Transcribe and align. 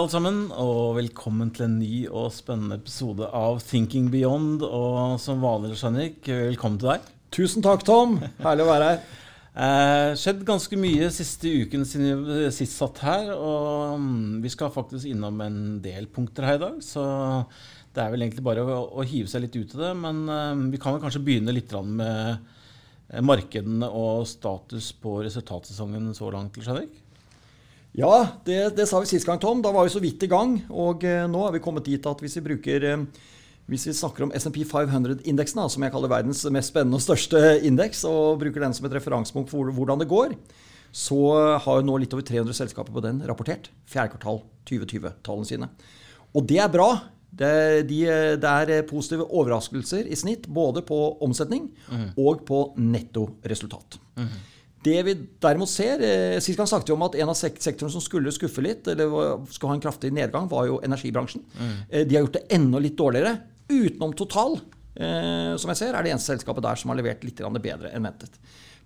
alle 0.00 0.08
sammen, 0.08 0.36
og 0.56 0.94
velkommen 0.96 1.50
til 1.52 1.66
en 1.66 1.74
ny 1.76 1.94
og 2.08 2.30
spennende 2.32 2.78
episode 2.78 3.26
av 3.36 3.58
Thinking 3.60 4.06
Beyond. 4.08 4.62
Og 4.64 5.18
som 5.20 5.42
vanlig, 5.44 5.74
Jeannik, 5.76 6.22
velkommen 6.24 6.78
til 6.80 6.88
deg. 6.94 7.10
Tusen 7.36 7.64
takk, 7.64 7.84
Tom. 7.84 8.14
Herlig 8.40 8.64
å 8.64 8.70
være 8.70 8.86
her. 8.86 9.02
Eh, 9.50 10.12
skjedd 10.16 10.40
ganske 10.48 10.78
mye 10.80 11.10
siste 11.12 11.52
uken 11.66 11.84
siden 11.84 12.22
vi 12.24 12.48
sist 12.54 12.78
satt 12.80 13.02
her. 13.04 13.28
Og 13.34 14.00
mm, 14.00 14.38
vi 14.40 14.54
skal 14.54 14.72
faktisk 14.72 15.10
innom 15.10 15.42
en 15.44 15.60
del 15.84 16.08
punkter 16.08 16.48
her 16.48 16.56
i 16.56 16.64
dag, 16.64 16.80
så 16.86 17.04
det 17.92 18.00
er 18.00 18.14
vel 18.14 18.24
egentlig 18.24 18.46
bare 18.46 18.64
å, 18.64 18.80
å 19.02 19.04
hive 19.04 19.28
seg 19.28 19.44
litt 19.44 19.60
ut 19.60 19.76
i 19.76 19.82
det. 19.82 19.92
Men 20.00 20.24
eh, 20.32 20.64
vi 20.72 20.80
kan 20.80 20.96
vel 20.96 21.04
kanskje 21.04 21.24
begynne 21.28 21.52
litt 21.52 21.76
med 21.76 22.32
eh, 23.10 23.20
markedene 23.20 23.92
og 23.92 24.24
status 24.32 24.94
på 24.96 25.18
resultatsesongen 25.28 26.08
så 26.16 26.32
langt, 26.32 26.56
Jeannik? 26.64 26.96
Ja, 27.98 28.38
det, 28.46 28.76
det, 28.76 28.86
sa 28.86 29.00
vi 29.02 29.10
sist 29.10 29.26
gang, 29.26 29.40
Tom. 29.42 29.62
Da 29.64 29.72
var 29.74 29.86
vi 29.86 29.92
så 29.92 30.02
vidt 30.02 30.22
i 30.22 30.30
gang. 30.30 30.56
Og 30.70 31.04
eh, 31.06 31.26
nå 31.30 31.42
er 31.46 31.56
vi 31.56 31.62
kommet 31.64 31.88
dit 31.88 32.06
at 32.06 32.22
hvis 32.22 32.38
vi 32.38 32.46
bruker 32.46 32.86
eh, 32.86 33.04
hvis 33.70 33.86
vi 33.86 33.94
snakker 33.94 34.26
om 34.26 34.32
SMP 34.34 34.64
500-indeksen, 34.66 35.62
som 35.70 35.84
jeg 35.84 35.94
kaller 35.94 36.10
verdens 36.10 36.42
mest 36.50 36.72
spennende 36.72 36.98
og 36.98 37.04
største 37.04 37.60
indeks, 37.66 38.02
og 38.08 38.40
bruker 38.40 38.64
den 38.64 38.74
som 38.74 38.88
et 38.88 38.96
referansepunkt 38.96 39.52
for 39.52 39.70
hvordan 39.76 40.02
det 40.02 40.08
går, 40.10 40.34
så 40.90 41.20
har 41.62 41.78
jo 41.78 41.86
nå 41.86 42.00
litt 42.02 42.14
over 42.16 42.26
300 42.26 42.56
selskaper 42.58 42.90
på 42.90 43.02
den 43.04 43.22
rapportert 43.28 43.70
fjerde 43.86 44.16
kvartal 44.16 44.42
2020-tallene 44.66 45.46
sine. 45.46 45.70
Og 46.34 46.46
det 46.50 46.58
er 46.62 46.72
bra. 46.72 46.90
Det, 47.30 47.86
de, 47.86 48.00
det, 48.42 48.50
er 48.50 48.88
positive 48.90 49.28
overraskelser 49.28 50.08
i 50.10 50.18
snitt, 50.18 50.48
både 50.50 50.82
på 50.82 50.98
omsetning 51.22 51.68
mm. 51.86 52.08
og 52.18 52.42
på 52.48 52.64
nettoresultat. 52.74 54.00
Mm. 54.18 54.32
Det 54.82 54.96
vi 55.04 55.14
derimot 55.42 55.68
ser, 55.68 56.00
eh, 56.00 56.38
Sist 56.40 56.56
gang 56.56 56.68
snakket 56.68 56.88
vi 56.88 56.94
om 56.94 57.02
at 57.04 57.16
en 57.20 57.28
av 57.28 57.36
sektorene 57.36 57.92
som 57.92 58.00
skulle 58.00 58.32
skuffe 58.32 58.62
litt, 58.64 58.86
eller 58.88 59.44
skulle 59.52 59.74
ha 59.74 59.76
en 59.76 59.84
kraftig 59.84 60.12
nedgang, 60.16 60.48
var 60.48 60.66
jo 60.70 60.80
energibransjen. 60.84 61.44
Mm. 61.58 61.74
Eh, 61.90 62.06
de 62.06 62.16
har 62.16 62.24
gjort 62.24 62.38
det 62.38 62.46
enda 62.56 62.80
litt 62.80 62.96
dårligere. 62.96 63.36
Utenom 63.68 64.14
Total, 64.16 64.56
eh, 64.96 65.56
som 65.56 65.68
jeg 65.68 65.76
ser, 65.76 65.94
er 65.94 66.02
det 66.02 66.14
eneste 66.14 66.32
selskapet 66.32 66.64
der 66.64 66.80
som 66.80 66.90
har 66.90 66.96
levert 66.96 67.24
litt 67.24 67.36
bedre 67.36 67.92
enn 67.92 68.08
ventet. 68.08 68.40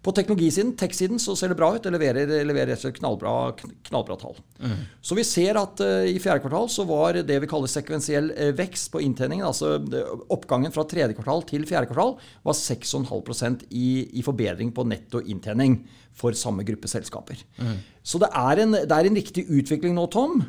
På 0.05 0.13
teknologisiden, 0.13 0.75
tech-siden, 0.77 1.19
så 1.23 1.33
ser 1.37 1.49
det 1.49 1.57
bra 1.57 1.71
ut. 1.75 1.83
Det 1.83 1.93
leverer, 1.95 2.29
leverer 2.45 2.93
knallbra, 2.99 3.55
knallbra 3.89 4.19
tall. 4.21 4.37
Mm. 4.61 4.83
Så 5.01 5.17
vi 5.17 5.25
ser 5.25 5.57
at 5.57 5.81
uh, 5.81 6.05
i 6.05 6.19
fjerde 6.21 6.45
kvartal 6.45 6.69
så 6.73 6.85
var 6.89 7.17
det 7.25 7.39
vi 7.41 7.49
kaller 7.49 7.73
sekvensiell 7.73 8.29
uh, 8.37 8.51
vekst 8.59 8.93
på 8.93 9.01
inntjeningen, 9.01 9.47
altså 9.49 9.79
uh, 9.81 10.27
oppgangen 10.35 10.75
fra 10.75 10.85
tredje 10.91 11.17
kvartal 11.17 11.47
til 11.49 11.65
fjerde 11.69 11.89
kvartal, 11.89 12.19
var 12.45 12.59
6,5 12.59 13.65
i, 13.71 13.89
i 14.21 14.27
forbedring 14.27 14.75
på 14.77 14.85
netto 14.89 15.25
inntjening 15.25 15.81
for 16.15 16.37
samme 16.37 16.67
gruppe 16.69 16.91
selskaper. 16.91 17.41
Mm. 17.57 17.79
Så 18.05 18.19
det 18.21 18.29
er, 18.37 18.61
en, 18.61 18.75
det 18.77 18.93
er, 18.93 19.07
en, 19.09 19.17
riktig 19.17 19.47
utvikling 19.49 19.95
nå, 19.97 20.05
Tom. 20.13 20.43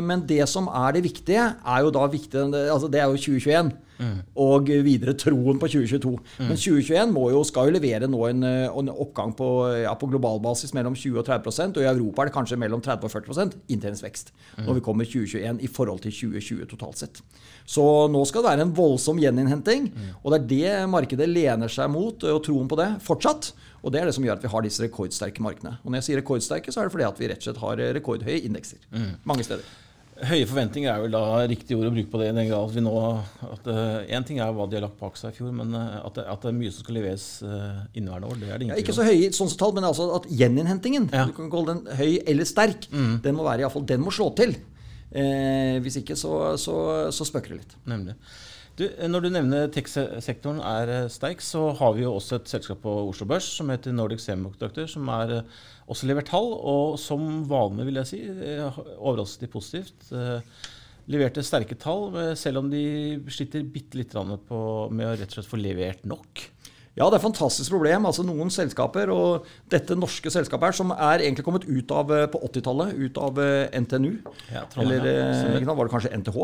men 0.00 0.22
det 0.24 0.46
som 0.48 0.70
er 0.72 0.94
det 0.96 1.02
viktige, 1.04 1.50
er 1.52 1.82
jo 1.84 1.90
da 1.92 2.06
viktig, 2.08 2.46
altså 2.72 2.88
det 2.88 3.02
er 3.02 3.12
jo 3.12 3.20
2021. 3.20 3.74
Mm. 3.98 4.14
Og 4.42 4.70
videre 4.82 5.14
troen 5.18 5.58
på 5.60 5.68
2022. 5.70 6.10
Mm. 6.10 6.48
Men 6.48 6.58
2021 6.58 7.12
må 7.14 7.28
jo, 7.30 7.42
skal 7.46 7.68
jo 7.68 7.76
levere 7.76 8.08
nå 8.10 8.22
en, 8.26 8.46
en 8.46 8.90
oppgang 8.90 9.34
på, 9.38 9.48
ja, 9.84 9.92
på 9.98 10.08
global 10.10 10.40
basis 10.42 10.74
mellom 10.74 10.96
20 10.98 11.20
og 11.22 11.28
30% 11.28 11.78
og 11.78 11.84
i 11.84 11.90
Europa 11.90 12.24
er 12.24 12.30
det 12.30 12.34
kanskje 12.34 12.58
mellom 12.60 12.82
30 12.84 13.06
og 13.06 13.12
40 13.14 13.54
inntjeningsvekst 13.68 14.32
mm. 14.34 14.64
når 14.66 14.80
vi 14.80 14.84
kommer 14.88 15.08
2021 15.08 15.62
i 15.62 15.70
forhold 15.70 16.02
til 16.04 16.16
2020 16.16 16.70
totalt 16.72 17.04
sett. 17.04 17.22
Så 17.66 17.84
nå 18.12 18.24
skal 18.28 18.44
det 18.44 18.50
være 18.50 18.66
en 18.66 18.74
voldsom 18.76 19.20
gjeninnhenting, 19.22 19.88
mm. 19.92 20.10
og 20.22 20.34
det 20.34 20.40
er 20.40 20.50
det 20.54 20.90
markedet 20.90 21.30
lener 21.30 21.70
seg 21.72 21.92
mot, 21.92 22.26
og 22.28 22.42
troen 22.44 22.68
på 22.70 22.80
det 22.80 22.90
fortsatt. 23.04 23.52
Og 23.84 23.92
det 23.92 24.00
er 24.00 24.08
det 24.08 24.16
som 24.16 24.24
gjør 24.24 24.38
at 24.38 24.44
vi 24.44 24.50
har 24.50 24.64
disse 24.64 24.82
rekordsterke 24.82 25.44
markedene. 25.44 25.76
Og 25.84 25.92
når 25.92 26.00
jeg 26.00 26.08
sier 26.08 26.22
rekordsterke, 26.22 26.72
så 26.72 26.80
er 26.80 26.88
det 26.88 26.96
fordi 26.96 27.08
at 27.08 27.18
vi 27.20 27.30
rett 27.30 27.42
og 27.42 27.48
slett 27.50 27.64
har 27.64 27.82
rekordhøye 27.98 28.44
indekser 28.48 28.80
mm. 28.90 29.10
mange 29.28 29.44
steder. 29.46 29.72
Høye 30.14 30.46
forventninger 30.46 30.86
er 30.92 31.00
vel 31.02 31.10
da 31.10 31.20
riktig 31.50 31.74
ord 31.74 31.88
å 31.88 31.92
bruke 31.92 32.12
på 32.12 32.20
det. 32.20 32.28
den 32.36 32.46
grad 32.46 32.70
vi 32.70 32.82
nå, 32.84 32.92
at 33.48 33.64
Én 33.66 34.22
uh, 34.22 34.26
ting 34.26 34.38
er 34.38 34.52
hva 34.54 34.68
de 34.70 34.78
har 34.78 34.84
lagt 34.84 35.00
bak 35.00 35.16
seg 35.18 35.34
i 35.34 35.38
fjor, 35.40 35.50
men 35.56 35.74
uh, 35.74 36.04
at, 36.04 36.14
det, 36.14 36.26
at, 36.30 36.44
det, 36.44 36.52
er 36.52 36.60
mye 36.60 36.70
som 36.70 36.86
skal 36.86 36.96
leveres 37.00 37.24
uh, 37.42 37.80
inneværende 37.98 38.30
år, 38.30 38.38
det 38.38 38.46
er 38.46 38.54
det 38.54 38.68
ingen 38.68 38.76
ja, 38.76 38.84
Ikke 38.84 38.94
så 38.94 39.06
høye 39.08 39.32
sånn 39.34 39.50
tall, 39.58 39.74
men 39.74 39.88
altså 39.88 40.06
at 40.20 40.28
gjeninnhentingen, 40.30 41.08
ja. 41.10 41.26
du 41.26 41.34
kan 41.34 41.50
kalle 41.50 41.74
den 41.74 41.98
høy 41.98 42.12
eller 42.30 42.46
sterk, 42.46 42.86
mm. 42.94 43.16
den 43.26 43.36
må 43.36 43.48
være 43.48 43.66
i 43.66 43.72
fall, 43.74 43.88
den 43.90 44.06
må 44.06 44.14
slå 44.14 44.30
til. 44.38 44.54
Eh, 45.14 45.78
hvis 45.82 46.00
ikke 46.00 46.16
så, 46.18 46.32
så, 46.58 46.74
så 47.14 47.26
spøker 47.28 47.54
det 47.54 47.62
litt. 47.62 47.74
Nemlig. 47.86 48.16
Du, 48.74 48.88
når 49.06 49.22
du 49.22 49.28
nevner 49.30 49.68
tech-sektoren 49.70 50.58
er 50.66 50.90
eh, 50.90 51.10
sterk, 51.12 51.42
så 51.46 51.68
har 51.78 51.92
vi 51.94 52.02
jo 52.02 52.16
også 52.16 52.40
et 52.40 52.50
selskap 52.50 52.80
på 52.82 52.94
Oslo 53.06 53.28
Børs 53.30 53.46
som 53.60 53.70
heter 53.70 53.94
Nordic 53.94 54.24
Semiconductor, 54.24 54.88
som 54.90 55.06
er 55.14 55.36
uh, 55.38 55.60
også 55.86 56.08
levert 56.10 56.32
tall, 56.32 56.50
og 56.58 56.96
som 56.98 57.44
vanlig, 57.46 57.86
vil 57.86 58.00
jeg 58.00 58.10
si, 58.10 58.20
overrasket 58.98 59.46
de 59.46 59.52
positivt. 59.52 60.08
Eh, 60.10 60.64
leverte 61.14 61.44
sterke 61.46 61.78
tall, 61.78 62.08
selv 62.40 62.64
om 62.64 62.72
de 62.72 62.82
sliter 63.30 63.62
bitte 63.68 64.00
litt 64.00 64.16
med 64.16 64.50
å 64.50 64.88
rett 64.90 65.28
og 65.28 65.36
slett 65.36 65.50
få 65.50 65.60
levert 65.60 66.06
nok. 66.08 66.46
Ja, 66.94 67.08
det 67.10 67.16
er 67.16 67.18
et 67.18 67.26
fantastisk 67.26 67.72
problem. 67.74 68.04
Altså 68.06 68.22
Noen 68.22 68.52
selskaper, 68.54 69.10
og 69.10 69.48
dette 69.72 69.96
norske 69.98 70.30
selskapet 70.30 70.70
her, 70.70 70.76
som 70.78 70.92
er 70.94 71.24
egentlig 71.24 71.42
kommet 71.46 71.66
ut 71.66 71.90
av 71.90 72.12
eh, 72.14 72.26
på 72.30 72.38
80-tallet, 72.46 72.94
ut 72.94 73.18
av 73.18 73.40
eh, 73.42 73.80
NTNU. 73.82 74.12
Ja, 74.54 74.62
Eller 74.78 75.08
ja. 75.10 75.24
Eh, 75.58 75.66
var 75.66 75.82
det 75.82 75.94
kanskje 75.94 76.12
NTH 76.20 76.38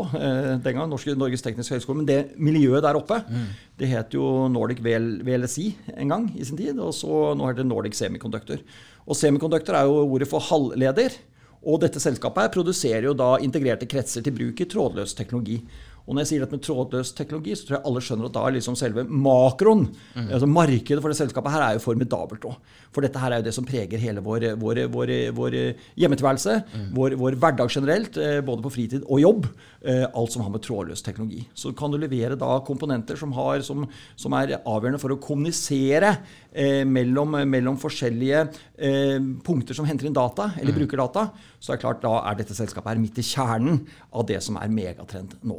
den 0.65 0.75
gang, 0.75 0.89
Norske, 0.91 1.15
Norges 1.15 1.45
tekniske 1.45 1.77
høgskole. 1.77 2.01
Men 2.01 2.09
det 2.09 2.19
miljøet 2.35 2.83
der 2.83 2.99
oppe, 2.99 3.21
mm. 3.23 3.47
det 3.79 3.91
het 3.93 4.17
jo 4.17 4.49
Nordic 4.51 4.83
VLSI 4.83 5.69
en 5.95 6.11
gang 6.11 6.27
i 6.35 6.47
sin 6.47 6.59
tid. 6.59 6.75
Og 6.83 6.91
så 6.99 7.31
nå 7.37 7.47
heter 7.47 7.63
det 7.63 7.71
Nordic 7.71 7.95
Semiconductor. 7.95 8.59
Og 9.07 9.17
semiconductor 9.17 9.79
er 9.79 9.87
jo 9.87 10.03
ordet 10.03 10.27
for 10.29 10.43
halvleder. 10.51 11.15
Og 11.61 11.79
dette 11.83 12.01
selskapet 12.01 12.47
her 12.47 12.53
produserer 12.53 13.05
jo 13.05 13.15
da 13.15 13.35
integrerte 13.39 13.87
kretser 13.89 14.23
til 14.25 14.33
bruk 14.35 14.63
i 14.63 14.67
trådløs 14.67 15.13
teknologi. 15.15 15.59
Og 16.05 16.13
når 16.15 16.23
jeg 16.23 16.29
sier 16.31 16.43
dette 16.43 16.57
med 16.57 16.63
trådløs 16.65 17.13
teknologi, 17.17 17.55
så 17.55 17.67
tror 17.67 17.77
jeg 17.77 17.85
alle 17.89 18.03
skjønner 18.05 18.29
at 18.29 18.35
da 18.37 18.45
er 18.47 18.55
liksom 18.57 18.77
selve 18.79 19.05
makroen, 19.07 19.87
mm. 20.15 20.29
altså 20.29 20.49
markedet 20.49 21.01
for 21.03 21.13
det 21.13 21.19
selskapet 21.19 21.55
her, 21.55 21.65
er 21.65 21.77
jo 21.77 21.83
formidabelt 21.83 22.47
òg. 22.49 22.77
For 22.91 23.05
dette 23.05 23.21
her 23.21 23.31
er 23.31 23.41
jo 23.41 23.47
det 23.47 23.55
som 23.55 23.67
preger 23.67 24.01
hele 24.01 24.23
vår, 24.25 24.49
vår, 24.59 24.83
vår, 24.91 25.13
vår 25.37 25.59
hjemmetilværelse, 26.01 26.57
mm. 26.71 26.87
vår, 26.97 27.17
vår, 27.21 27.37
hverdag 27.41 27.71
generelt, 27.71 28.17
eh, 28.19 28.39
både 28.45 28.65
på 28.65 28.73
fritid 28.73 29.05
og 29.07 29.21
jobb. 29.23 29.47
Eh, 29.81 30.03
alt 30.05 30.29
som 30.29 30.43
har 30.45 30.51
med 30.53 30.61
trådløs 30.61 31.01
teknologi. 31.01 31.39
Så 31.57 31.71
kan 31.73 31.89
du 31.89 31.97
levere 31.97 32.35
da 32.37 32.59
komponenter 32.61 33.17
som, 33.17 33.31
har, 33.33 33.63
som, 33.65 33.87
som 34.13 34.35
er 34.37 34.59
avgjørende 34.59 34.99
for 35.01 35.15
å 35.15 35.17
kommunisere 35.17 36.11
eh, 36.53 36.83
mellom, 36.85 37.39
mellom, 37.49 37.79
forskjellige 37.81 38.43
eh, 38.77 39.17
punkter 39.41 39.73
som 39.73 39.87
henter 39.89 40.05
inn 40.05 40.13
data, 40.13 40.51
eller 40.59 40.75
mm. 40.75 40.79
bruker 40.83 41.01
data, 41.01 41.27
så 41.57 41.73
er 41.73 41.79
det 41.79 41.85
klart 41.87 42.05
da 42.05 42.13
er 42.29 42.37
dette 42.37 42.57
selskapet 42.57 42.93
her 42.93 43.01
midt 43.01 43.17
i 43.17 43.25
kjernen 43.25 43.81
av 44.13 44.27
det 44.29 44.37
som 44.45 44.61
er 44.61 44.69
megatrend 44.69 45.39
nå. 45.41 45.57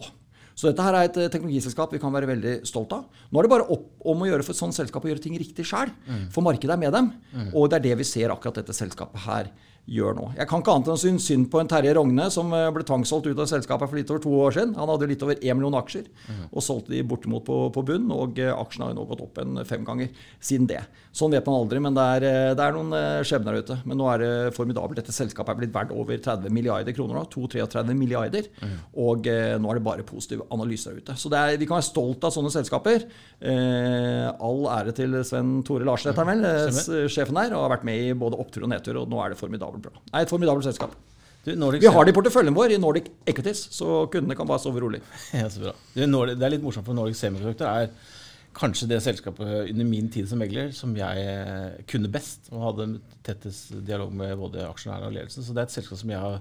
Så 0.54 0.68
dette 0.68 0.84
her 0.84 0.96
er 0.98 1.08
et 1.08 1.18
eh, 1.20 1.30
teknologiselskap 1.32 1.94
vi 1.94 2.00
kan 2.02 2.12
være 2.14 2.30
veldig 2.30 2.54
stolt 2.68 2.94
av. 2.96 3.08
Nå 3.30 3.40
er 3.40 3.46
det 3.46 3.52
bare 3.54 3.68
opp, 3.72 3.88
om 4.12 4.24
å 4.24 4.28
gjøre 4.28 4.46
for 4.46 4.54
et 4.54 4.60
sånt 4.60 4.76
selskap 4.76 5.04
å 5.04 5.10
gjøre 5.10 5.24
ting 5.24 5.36
riktig 5.40 5.66
sjøl. 5.68 5.92
Mm. 6.06 6.24
For 6.34 6.44
markedet 6.44 6.76
er 6.76 6.82
med 6.82 6.94
dem. 6.96 7.12
Mm. 7.32 7.50
Og 7.52 7.68
det 7.70 7.80
er 7.80 7.86
det 7.90 7.98
vi 8.02 8.08
ser 8.08 8.34
akkurat 8.34 8.60
dette 8.60 8.76
selskapet 8.76 9.24
her 9.26 9.52
gjør 9.90 10.14
nå. 10.14 10.28
Jeg 10.38 10.46
kan 10.46 10.62
ikke 10.62 10.74
annet 10.76 10.88
enn 10.88 10.94
å 10.94 11.00
synes 11.00 11.24
synd 11.26 11.48
på 11.50 11.58
en 11.58 11.70
Terje 11.70 11.94
Rogne 11.96 12.28
som 12.30 12.52
eh, 12.54 12.68
ble 12.74 12.84
tvangssolgt 12.86 13.26
ut 13.26 13.40
av 13.42 13.48
selskapet 13.50 13.90
for 13.90 13.98
litt 13.98 14.10
over 14.12 14.22
to 14.22 14.34
år 14.44 14.54
siden. 14.54 14.76
Han 14.78 14.90
hadde 14.92 15.08
litt 15.10 15.24
over 15.26 15.38
1 15.40 15.58
million 15.58 15.74
aksjer 15.80 16.06
mm. 16.06 16.44
og 16.52 16.64
solgte 16.64 16.94
de 16.94 17.02
bortimot 17.06 17.42
på, 17.46 17.56
på 17.74 17.84
bunn. 17.88 18.06
Og 18.14 18.38
eh, 18.38 18.52
aksjene 18.54 18.86
har 18.86 18.92
jo 18.94 19.00
nå 19.00 19.06
gått 19.10 19.24
opp 19.24 19.40
en 19.42 19.64
fem 19.66 19.82
ganger 19.86 20.12
siden 20.38 20.68
det. 20.70 20.84
Sånn 21.12 21.34
vet 21.34 21.44
man 21.48 21.58
aldri, 21.58 21.80
men 21.82 21.96
det 21.96 22.04
er, 22.16 22.26
eh, 22.28 22.52
det 22.56 22.64
er 22.64 22.76
noen 22.76 23.26
skjebner 23.26 23.58
ute. 23.58 23.80
Men 23.88 23.98
nå 23.98 24.06
er 24.12 24.22
det 24.22 24.30
formidabelt. 24.56 25.00
Dette 25.02 25.14
selskapet 25.16 25.50
er 25.56 25.60
blitt 25.64 25.74
verdt 25.74 25.96
over 25.96 26.22
30 26.28 26.54
milliarder 26.54 26.94
kroner 26.96 27.18
nå. 27.18 27.26
32-33 27.34 27.98
milliarder. 27.98 28.48
Mm. 28.62 28.78
Og 29.02 29.26
eh, 29.32 29.56
nå 29.58 29.72
er 29.72 29.80
det 29.80 29.86
bare 29.90 30.06
positive 30.06 30.46
analyser 30.54 30.94
ute. 30.94 31.18
Så 31.18 31.32
er, 31.34 31.58
vi 31.58 31.66
kan 31.66 31.80
være 31.80 31.90
stolt 31.90 32.22
av 32.28 32.34
sånne 32.34 32.54
selskaper. 32.54 33.08
Eh, 33.42 34.30
all 34.30 34.64
ære 34.78 34.94
til 34.94 35.18
Sven 35.26 35.58
Tore 35.66 35.90
Larsen, 35.90 36.12
heter 36.12 36.22
han 36.22 36.46
vel, 36.46 37.08
sjefen 37.10 37.42
der, 37.42 37.58
og 37.58 37.66
har 37.66 37.74
vært 37.76 37.86
med 37.90 37.98
i 37.98 38.14
både 38.16 38.38
opptur 38.38 38.68
og 38.68 38.72
nedtur. 38.72 39.02
Og 39.02 39.10
nå 39.10 39.18
er 39.20 39.34
det 39.34 39.40
formidabelt 39.42 39.71
formidabelt 39.72 39.88
bra. 39.88 40.04
Nei, 40.12 40.22
et 40.22 40.32
formidabelt 40.32 40.68
selskap. 40.68 40.96
Du, 41.42 41.50
vi 41.50 41.90
har 41.90 42.04
det 42.06 42.12
i 42.12 42.14
porteføljen 42.14 42.54
vår 42.54 42.76
i 42.76 42.78
Nordic 42.78 43.08
Equities, 43.26 43.64
så 43.74 44.04
kundene 44.12 44.36
kan 44.38 44.46
bare 44.46 44.62
sove 44.62 44.82
rolig. 44.82 45.00
Ja, 45.34 45.48
så 45.50 45.64
bra. 45.64 45.72
Det 45.96 46.06
er 46.06 46.52
litt 46.54 46.62
morsomt, 46.62 46.86
for 46.86 46.94
Nordic 46.94 47.18
Semiconductor 47.18 47.66
er 47.66 47.90
kanskje 48.54 48.86
det 48.90 49.00
selskapet 49.02 49.70
under 49.72 49.86
min 49.88 50.10
tid 50.12 50.28
som 50.28 50.38
megler 50.42 50.74
som 50.76 50.92
jeg 50.94 51.22
eh, 51.24 51.78
kunne 51.88 52.10
best 52.12 52.50
og 52.52 52.66
hadde 52.66 52.88
tettest 53.24 53.72
dialog 53.86 54.12
med 54.14 54.36
både 54.38 54.66
aksjonærene 54.68 55.08
og 55.08 55.16
ledelsen. 55.16 55.42
Så 55.42 55.56
det 55.56 55.64
er 55.64 55.70
et 55.70 55.74
selskap 55.80 55.98
som 55.98 56.12
jeg 56.12 56.20
har 56.20 56.38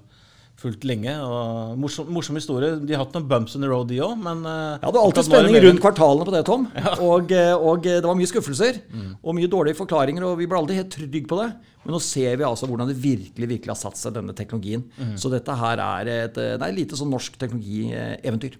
fulgt 0.61 0.85
lenge. 0.85 1.13
og 1.25 1.77
morsom, 1.81 2.11
morsom, 2.13 2.37
historie. 2.37 2.75
De 2.77 2.93
har 2.93 3.03
hatt 3.05 3.15
noen 3.17 3.27
bumps 3.29 3.55
in 3.57 3.65
the 3.65 3.71
road, 3.71 3.89
de 3.89 4.01
òg, 4.03 4.13
men 4.21 4.43
uh, 4.45 4.77
Ja, 4.77 4.91
det 4.91 4.97
var 4.97 5.07
alltid 5.07 5.27
spenning 5.27 5.57
rundt 5.65 5.83
kvartalene 5.83 6.27
på 6.27 6.35
det, 6.35 6.43
Tom. 6.45 6.67
Ja. 6.81 6.93
Og, 7.01 7.33
eh, 7.33 7.53
og, 7.55 7.87
det 7.87 8.05
var 8.05 8.17
mye 8.19 8.29
skuffelser 8.29 8.81
mm. 8.91 9.11
og 9.21 9.37
mye 9.37 9.49
dårlige 9.51 9.79
forklaringer, 9.79 10.27
og 10.27 10.37
vi 10.41 10.49
ble 10.49 10.61
aldri 10.61 10.77
helt 10.77 10.93
trygge 10.93 11.25
på 11.29 11.41
det. 11.41 11.49
Men 11.83 11.95
nå 11.95 12.01
ser 12.03 12.35
vi 12.37 12.45
altså 12.45 12.69
hvordan 12.69 12.91
det 12.91 12.99
virkelig 13.01 13.47
virkelig 13.55 13.73
har 13.73 13.79
satt 13.79 13.97
seg, 13.97 14.13
denne 14.17 14.35
teknologien. 14.37 14.83
Mm. 14.97 15.15
Så 15.17 15.31
dette 15.33 15.55
her 15.57 15.81
er 15.81 16.11
et, 16.13 16.35
det 16.37 16.61
er 16.61 16.75
lite 16.77 16.99
sånn 16.99 17.11
norsk 17.13 17.39
teknologieventyr. 17.41 18.59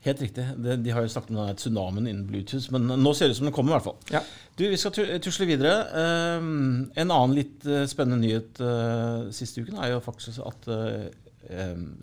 Helt 0.00 0.20
riktig. 0.24 0.46
De, 0.56 0.92
har 0.96 1.04
jo 1.04 1.10
snakket 1.12 1.34
om 1.36 1.56
tsunamien 1.60 2.06
innen 2.08 2.24
Bluetooth, 2.24 2.70
men 2.72 2.86
nå 3.02 3.10
ser 3.12 3.28
det 3.28 3.34
ut 3.34 3.40
som 3.42 3.48
den 3.50 3.52
kommer. 3.52 3.74
i 3.74 3.76
hvert 3.76 3.88
fall. 3.90 3.98
Ja. 4.14 4.22
Du, 4.56 4.64
Vi 4.64 4.78
skal 4.80 5.20
tusle 5.20 5.48
videre. 5.48 5.74
Um, 6.40 6.86
en 6.96 7.12
annen 7.12 7.36
litt 7.36 7.66
uh, 7.68 7.84
spennende 7.88 8.22
nyhet 8.24 8.62
uh, 8.64 9.28
siste 9.36 9.60
uken 9.60 9.76
er 9.76 9.92
jo 9.92 10.04
faktisk 10.04 10.40
at 10.48 10.70
uh, 10.72 11.10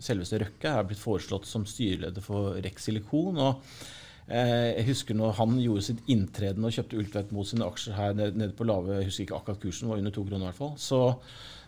selveste 0.04 0.38
Røkke 0.44 0.70
er 0.70 0.86
blitt 0.86 1.02
foreslått 1.02 1.48
som 1.50 1.66
styreleder 1.66 2.22
for 2.22 2.60
Rex 2.62 2.86
Silikon. 2.86 3.42
og 3.42 3.66
jeg 4.28 4.84
husker 4.90 5.16
når 5.16 5.36
han 5.38 5.54
gjorde 5.62 5.86
sitt 5.86 6.00
inntreden 6.12 6.66
og 6.66 6.74
kjøpte 6.74 6.98
Ultveit 7.00 7.30
mot 7.32 7.48
sine 7.48 7.64
aksjer 7.64 7.94
her 7.96 8.16
nede 8.18 8.52
på 8.56 8.66
lave 8.68 8.98
Jeg 8.98 9.08
husker 9.08 9.24
ikke 9.24 9.38
akkurat 9.38 9.62
kursen, 9.62 9.88
var 9.88 10.02
under 10.02 10.12
to 10.12 10.24
kroner 10.26 10.44
i 10.44 10.50
hvert 10.50 10.58
fall. 10.58 10.74
Så, 10.76 11.00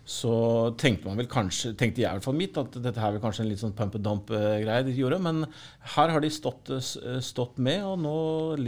så, 0.05 0.35
tenkte 0.81 1.09
man 1.09 1.21
vel 1.23 1.31
kanskje, 1.31 1.73
tenkte 1.81 2.03
jeg 2.03 2.11
i 2.11 2.19
hvert 2.19 2.27
fall 2.27 2.37
mitt, 2.37 2.59
at 2.61 2.77
dette 2.85 3.01
her 3.01 3.15
var 3.17 3.25
kanskje 3.25 3.47
en 3.47 3.51
litt 3.53 3.63
sånn 3.63 3.77
pump 3.79 3.97
and 3.97 4.05
dump-greie 4.05 4.85
de 4.85 4.97
gjorde. 4.97 5.23
Men 5.25 5.47
her 5.97 6.13
har 6.13 6.21
de 6.21 6.33
stått, 6.35 6.73
stått, 7.25 7.57
med, 7.65 7.81
og 7.87 7.97
nå 8.05 8.17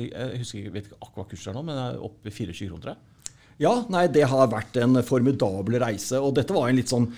Jeg 0.06 0.40
husker 0.40 0.62
jeg 0.62 0.76
vet 0.78 0.88
ikke 0.88 1.02
akkurat 1.04 1.34
kursen 1.34 1.52
er 1.52 1.58
nå, 1.58 1.66
men 1.68 1.76
det 1.76 1.88
er 1.90 2.06
oppe 2.08 2.32
i 2.32 2.36
24 2.38 2.70
kroner, 2.70 2.86
tror 2.86 2.94
jeg. 2.94 3.36
Ja, 3.60 3.74
nei, 3.92 4.06
det 4.10 4.24
har 4.30 4.48
vært 4.50 4.80
en 4.80 5.02
formidabel 5.04 5.76
reise. 5.84 6.16
Og 6.18 6.32
dette 6.38 6.56
var 6.56 6.70
en 6.70 6.80
litt 6.80 6.90
sånn 6.90 7.10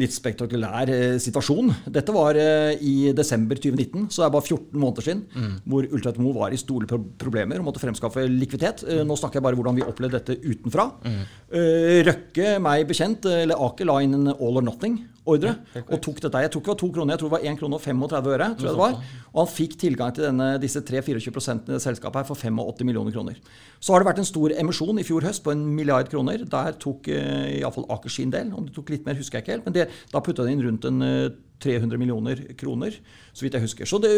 litt 0.00 0.14
spektakulær 0.14 0.90
eh, 0.92 1.16
situasjon. 1.22 1.70
Dette 1.92 2.14
var 2.14 2.38
eh, 2.40 2.80
i 2.84 3.12
desember 3.16 3.58
2019, 3.60 4.08
så 4.08 4.22
det 4.22 4.26
er 4.28 4.34
bare 4.34 4.48
14 4.48 4.80
måneder 4.80 5.06
siden, 5.06 5.22
mm. 5.34 5.54
hvor 5.70 5.88
Ultratmo 5.88 6.34
var 6.36 6.54
i 6.54 6.60
store 6.60 7.00
problemer 7.20 7.60
og 7.60 7.68
måtte 7.68 7.82
fremskaffe 7.82 8.26
likviditet. 8.30 8.86
Eh, 8.88 9.02
nå 9.06 9.18
snakker 9.20 9.40
jeg 9.40 9.46
bare 9.48 9.60
hvordan 9.60 9.78
vi 9.78 9.86
opplevde 9.86 10.20
dette 10.20 10.38
utenfra. 10.44 10.88
Mm. 11.04 11.24
Røkke, 12.08 12.54
meg 12.64 12.86
bekjent, 12.88 13.28
eller 13.30 13.60
Aker, 13.68 13.88
la 13.88 14.00
inn 14.04 14.16
en 14.18 14.32
all 14.34 14.62
or 14.62 14.64
nothing 14.64 15.02
ordre. 15.24 15.54
og 15.88 16.00
tok 16.04 16.20
dette. 16.20 16.40
Jeg 16.44 16.50
tror 16.52 16.60
ikke 16.60 16.70
det 16.70 16.74
var 16.74 16.80
to 16.80 16.88
kroner, 16.92 17.14
jeg 17.14 17.20
tror 17.22 17.30
det 17.30 17.36
var 17.36 17.46
1 17.50 17.58
krone 17.60 17.78
og 17.78 17.82
35 17.82 18.32
øre. 18.34 18.48
tror 18.58 18.68
jeg 18.68 18.74
det 18.74 18.82
var. 18.82 18.96
Og 19.32 19.38
han 19.40 19.52
fikk 19.54 19.76
tilgang 19.80 20.12
til 20.14 20.26
denne, 20.28 20.48
disse 20.60 20.82
3-24% 20.84 21.70
i 21.72 21.80
selskapet 21.80 22.20
her 22.20 22.28
for 22.28 22.36
85 22.36 22.84
millioner 22.84 23.14
kroner. 23.14 23.38
Så 23.80 23.94
har 23.94 24.02
det 24.02 24.10
vært 24.10 24.20
en 24.20 24.28
stor 24.28 24.52
emisjon 24.52 25.00
i 25.00 25.06
fjor 25.06 25.24
høst 25.24 25.44
på 25.44 25.54
en 25.54 25.64
milliard 25.76 26.10
kroner. 26.12 26.44
Der 26.44 26.76
tok 26.80 27.08
uh, 27.08 27.48
iallfall 27.56 27.88
Aker 27.94 28.12
sin 28.12 28.34
del. 28.34 28.52
Om 28.52 28.68
de 28.68 28.76
tok 28.76 28.92
litt 28.92 29.08
mer, 29.08 29.16
husker 29.16 29.40
jeg 29.40 29.46
ikke 29.46 29.56
helt. 29.56 29.66
Men 29.68 29.76
det, 29.78 29.88
da 30.12 30.22
putta 30.24 30.44
de 30.44 30.52
inn 30.52 30.64
rundt 30.64 30.84
en 30.90 31.00
uh, 31.04 31.32
300 31.64 31.96
millioner 32.00 32.40
kroner, 32.60 32.98
så 33.32 33.46
vidt 33.46 33.56
jeg 33.56 33.64
husker. 33.64 33.88
Så 33.88 34.00
det, 34.02 34.12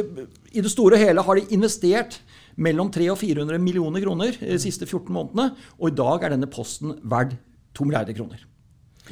i 0.50 0.64
det 0.64 0.73
store 0.73 0.99
og 0.99 1.05
hele 1.05 1.23
har 1.23 1.38
de 1.38 1.47
investert 1.55 2.19
mellom 2.56 2.91
300 2.91 3.12
og 3.12 3.20
400 3.20 3.62
millioner 3.62 4.02
kroner 4.02 4.38
de 4.41 4.59
siste 4.59 4.88
14 4.88 5.12
månedene. 5.14 5.52
Og 5.79 5.93
i 5.93 5.97
dag 5.97 6.25
er 6.25 6.35
denne 6.35 6.50
posten 6.50 6.97
verdt 7.06 7.37
2 7.76 7.87
milliarder 7.87 8.17
kroner. 8.17 8.41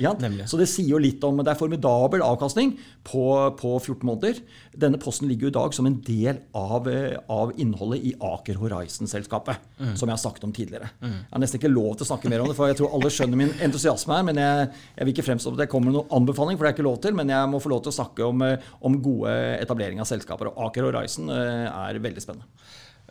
Ja, 0.00 0.12
så 0.50 0.58
det 0.58 0.66
sier 0.70 0.88
jo 0.94 1.00
litt 1.02 1.22
om 1.26 1.38
Det 1.38 1.52
er 1.52 1.58
formidabel 1.58 2.22
avkastning 2.24 2.72
på, 3.06 3.24
på 3.58 3.74
14 3.78 4.02
måneder. 4.08 4.40
Denne 4.74 4.98
posten 5.00 5.28
ligger 5.30 5.46
jo 5.46 5.52
i 5.52 5.56
dag 5.56 5.76
som 5.76 5.86
en 5.88 5.98
del 6.06 6.40
av, 6.56 6.88
eh, 6.90 7.14
av 7.30 7.52
innholdet 7.60 8.02
i 8.10 8.14
Aker 8.18 8.58
Horizon-selskapet. 8.58 9.62
Mm. 9.78 9.94
Som 10.00 10.10
jeg 10.10 10.16
har 10.16 10.22
snakket 10.24 10.46
om 10.48 10.54
tidligere. 10.56 10.90
Mm. 11.00 11.14
Jeg 11.14 11.32
har 11.36 11.44
nesten 11.44 11.60
ikke 11.60 11.72
lov 11.72 11.92
til 11.94 12.06
å 12.06 12.10
snakke 12.10 12.32
mer 12.32 12.44
om 12.44 12.50
det, 12.50 12.56
for 12.58 12.70
jeg 12.70 12.80
tror 12.80 12.96
alle 12.96 13.12
skjønner 13.14 13.40
min 13.40 13.54
entusiasme 13.68 14.18
her. 14.18 14.26
Men 14.30 14.42
jeg, 14.42 14.68
jeg 14.98 15.08
vil 15.08 15.16
ikke 15.16 15.28
fremstå 15.30 15.54
at 15.54 15.64
jeg 15.66 15.72
kommer 15.74 15.92
med 15.92 15.98
noen 16.00 16.16
anbefaling, 16.20 16.58
for 16.58 16.66
det 16.66 16.72
er 16.72 16.78
ikke 16.78 16.88
lov 16.88 17.00
til. 17.04 17.18
Men 17.20 17.34
jeg 17.36 17.52
må 17.52 17.62
få 17.62 17.74
lov 17.74 17.84
til 17.84 17.94
å 17.94 17.98
snakke 18.00 18.26
om, 18.26 18.46
eh, 18.48 18.70
om 18.88 19.00
gode 19.04 19.36
etablering 19.60 20.02
av 20.02 20.10
selskaper. 20.10 20.50
Og 20.50 20.70
Aker 20.70 20.88
Horizon 20.88 21.30
eh, 21.34 21.68
er 21.70 22.02
veldig 22.02 22.24
spennende. 22.24 22.48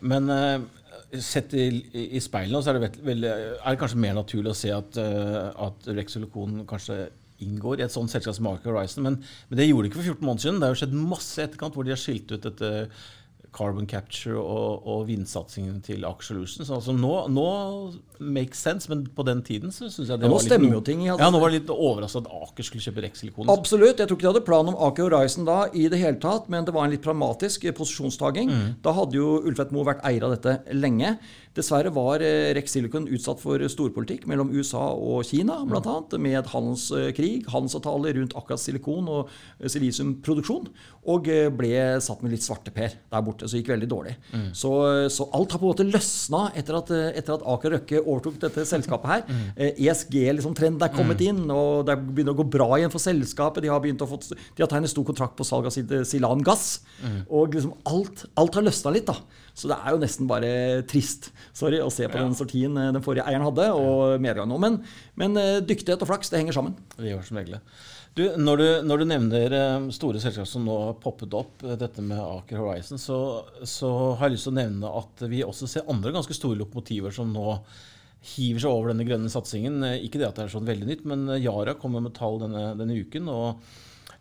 Men 0.04 0.26
Sett 1.22 1.52
i, 1.54 1.66
i 2.16 2.20
speilene 2.22 2.62
så 2.62 2.72
er 2.72 2.80
det, 2.80 2.94
vel, 3.04 3.26
er 3.28 3.58
det, 3.62 3.78
kanskje 3.80 4.00
mer 4.02 4.16
naturlig 4.18 4.50
å 4.50 4.58
se 4.58 4.72
at, 4.74 4.96
uh, 4.98 5.50
at 5.68 5.90
Rex 5.94 6.16
Silikon 6.16 6.64
kanskje 6.70 7.04
inngår 7.44 7.80
i 7.80 7.84
et 7.86 7.92
sånt 7.92 8.12
selskap 8.12 8.36
som 8.36 8.48
Aker 8.50 8.72
Horizon. 8.72 9.04
Men, 9.06 9.18
men, 9.48 9.58
det 9.58 9.68
gjorde 9.68 9.86
de 9.86 9.92
ikke 9.92 10.00
for 10.00 10.14
14 10.14 10.26
måneder 10.26 10.46
siden. 10.46 10.60
Det 10.60 10.68
har 10.68 10.74
jo 10.74 10.80
skjedd 10.82 10.96
masse 11.14 11.44
etterkant 11.44 11.76
hvor 11.76 11.86
de 11.86 11.94
har 11.94 12.00
skilt 12.00 12.34
ut 12.34 12.46
dette 12.46 12.72
carbon 13.54 13.86
capture 13.86 14.40
og, 14.40 14.82
og 14.90 15.04
vindsatsingen 15.08 15.78
til 15.84 16.04
Aker 16.08 16.26
Solutions. 16.26 16.70
Altså 16.74 16.94
nå, 16.96 17.12
nå 17.32 17.46
makes 18.18 18.60
sense, 18.62 18.90
men 18.90 19.04
på 19.14 19.24
den 19.26 19.42
tiden 19.46 19.74
så 19.74 19.88
syns 19.92 20.10
jeg 20.10 20.20
det 20.20 20.28
ja, 20.28 20.32
var 20.32 20.44
litt, 20.46 20.72
jo 20.74 20.82
ting, 20.86 21.04
ja, 21.06 21.16
nå 21.16 21.40
var 21.42 21.52
det 21.52 21.62
litt 21.62 21.72
overraska 21.74 22.24
at 22.24 22.30
Aker 22.40 22.68
skulle 22.68 22.84
kjøpe 22.84 23.04
Rex. 23.06 23.24
Absolutt. 23.54 24.02
Jeg 24.02 24.10
tror 24.10 24.18
ikke 24.18 24.26
de 24.26 24.32
hadde 24.32 24.44
plan 24.46 24.70
om 24.70 24.78
Aker 24.88 25.08
Horizon 25.08 25.46
da 25.48 25.64
i 25.72 25.86
det 25.92 26.00
hele 26.02 26.18
tatt, 26.22 26.50
men 26.52 26.66
det 26.66 26.74
var 26.74 26.88
en 26.88 26.94
litt 26.94 27.04
pragmatisk 27.04 27.66
posisjonstaking. 27.78 28.50
Mm. 28.50 28.68
Da 28.84 28.94
hadde 28.96 29.18
jo 29.18 29.38
Ulfeth 29.44 29.74
Moe 29.74 29.86
vært 29.86 30.04
eier 30.06 30.26
av 30.26 30.34
dette 30.36 30.58
lenge. 30.74 31.16
Dessverre 31.54 31.90
var 31.94 32.22
eh, 32.24 32.50
Rex 32.56 32.72
Silicon 32.74 33.06
utsatt 33.14 33.38
for 33.42 33.62
storpolitikk 33.70 34.24
mellom 34.30 34.50
USA 34.56 34.88
og 34.90 35.22
Kina, 35.28 35.60
bl.a. 35.68 35.96
Med 36.18 36.48
handelskrig, 36.50 37.44
handelsavtaler 37.50 38.18
rundt 38.18 38.34
akkurat 38.34 38.62
silikon 38.62 39.06
og 39.10 39.30
eh, 39.60 39.68
silisiumproduksjon. 39.70 40.66
Og 41.14 41.30
eh, 41.30 41.46
ble 41.54 41.72
satt 42.02 42.24
med 42.24 42.34
litt 42.34 42.42
svarteper 42.46 42.96
der 42.98 43.24
borte, 43.26 43.46
så 43.46 43.54
det 43.54 43.62
gikk 43.62 43.70
veldig 43.76 43.90
dårlig. 43.92 44.16
Mm. 44.32 44.48
Så, 44.50 44.72
så, 45.14 45.28
alt 45.36 45.54
har 45.54 45.62
på 45.62 45.68
en 45.68 45.74
måte 45.76 45.86
løsna 45.86 46.48
etter 46.58 46.80
at, 46.80 46.90
etter 47.20 47.36
at 47.36 47.46
Aker 47.54 47.76
Røkke 47.76 48.02
overtok 48.02 48.40
dette 48.48 48.66
selskapet 48.68 49.10
her. 49.14 49.24
Mm. 49.34 49.50
ESG-trenden 49.56 50.36
liksom, 50.36 50.82
er 50.84 50.92
kommet 50.94 51.20
mm. 51.20 51.24
inn, 51.26 51.50
og 51.52 51.86
det 51.88 51.94
begynner 52.04 52.34
å 52.34 52.38
gå 52.38 52.44
bra 52.54 52.66
igjen 52.76 52.92
for 52.92 53.02
selskapet. 53.02 53.64
De 53.64 53.70
har, 53.72 53.80
begynt 53.82 54.02
å 54.04 54.08
få, 54.08 54.18
de 54.28 54.62
har 54.62 54.70
tegnet 54.70 54.92
stor 54.92 55.06
kontrakt 55.08 55.34
på 55.38 55.46
salg 55.46 55.66
av 55.68 55.74
Silan 56.06 56.42
gass. 56.44 56.84
Mm. 57.02 57.16
Og 57.26 57.56
liksom 57.56 57.72
alt, 57.90 58.24
alt 58.40 58.58
har 58.58 58.66
løsna 58.66 58.92
litt. 58.94 59.10
da. 59.10 59.16
Så 59.54 59.70
det 59.70 59.76
er 59.78 59.94
jo 59.94 60.02
nesten 60.02 60.28
bare 60.28 60.50
trist 60.90 61.30
sorry, 61.54 61.78
å 61.78 61.92
se 61.92 62.08
på 62.10 62.18
ja. 62.18 62.26
den 62.26 62.36
sortien 62.36 62.74
eh, 62.80 62.92
den 62.94 63.04
forrige 63.04 63.26
eieren 63.30 63.46
hadde, 63.46 63.68
og 63.78 64.22
medgang 64.22 64.50
nå. 64.50 64.58
Men, 64.60 64.80
men, 65.20 65.38
eh, 65.38 65.62
dyktighet 65.64 66.02
og 66.02 66.10
flaks, 66.10 66.32
det 66.32 66.42
henger 66.42 66.58
sammen. 66.58 66.74
Det 66.96 67.12
gjør 67.12 67.22
som 67.28 67.38
regel. 67.38 67.60
Du, 68.14 68.22
når, 68.38 68.60
du, 68.60 68.66
når 68.86 69.00
du 69.00 69.06
nevner 69.10 69.56
eh, 69.58 69.86
store 69.94 70.22
selskaper 70.22 70.50
som 70.50 70.66
nå 70.66 70.80
har 70.88 70.98
poppet 71.02 71.38
opp, 71.38 71.62
dette 71.78 72.02
med 72.02 72.18
Aker 72.18 72.62
Horizon, 72.62 73.00
så, 73.00 73.18
så, 73.62 73.90
har 74.18 74.28
jeg 74.28 74.36
lyst 74.36 74.50
til 74.50 74.56
å 74.56 74.58
nevne 74.58 74.94
at 75.02 75.26
vi 75.30 75.46
også 75.46 75.70
ser 75.70 75.90
andre 75.90 76.14
ganske 76.14 76.36
store 76.36 76.58
lokomotiver 76.58 77.14
som 77.14 77.30
nå 77.34 77.58
hiver 78.34 78.62
seg 78.62 78.72
over 78.72 78.90
denne 78.90 79.06
grønne 79.06 79.30
satsingen. 79.30 79.82
Ikke 80.02 80.18
det 80.18 80.30
at 80.30 80.38
det 80.38 80.46
er 80.48 80.54
sånn 80.54 80.66
veldig 80.66 80.86
nytt, 80.88 81.02
men 81.06 81.26
Yara 81.36 81.76
kommer 81.78 82.02
med 82.02 82.16
tall 82.16 82.40
denne, 82.42 82.70
denne 82.78 82.96
uken. 83.04 83.28
og 83.30 83.66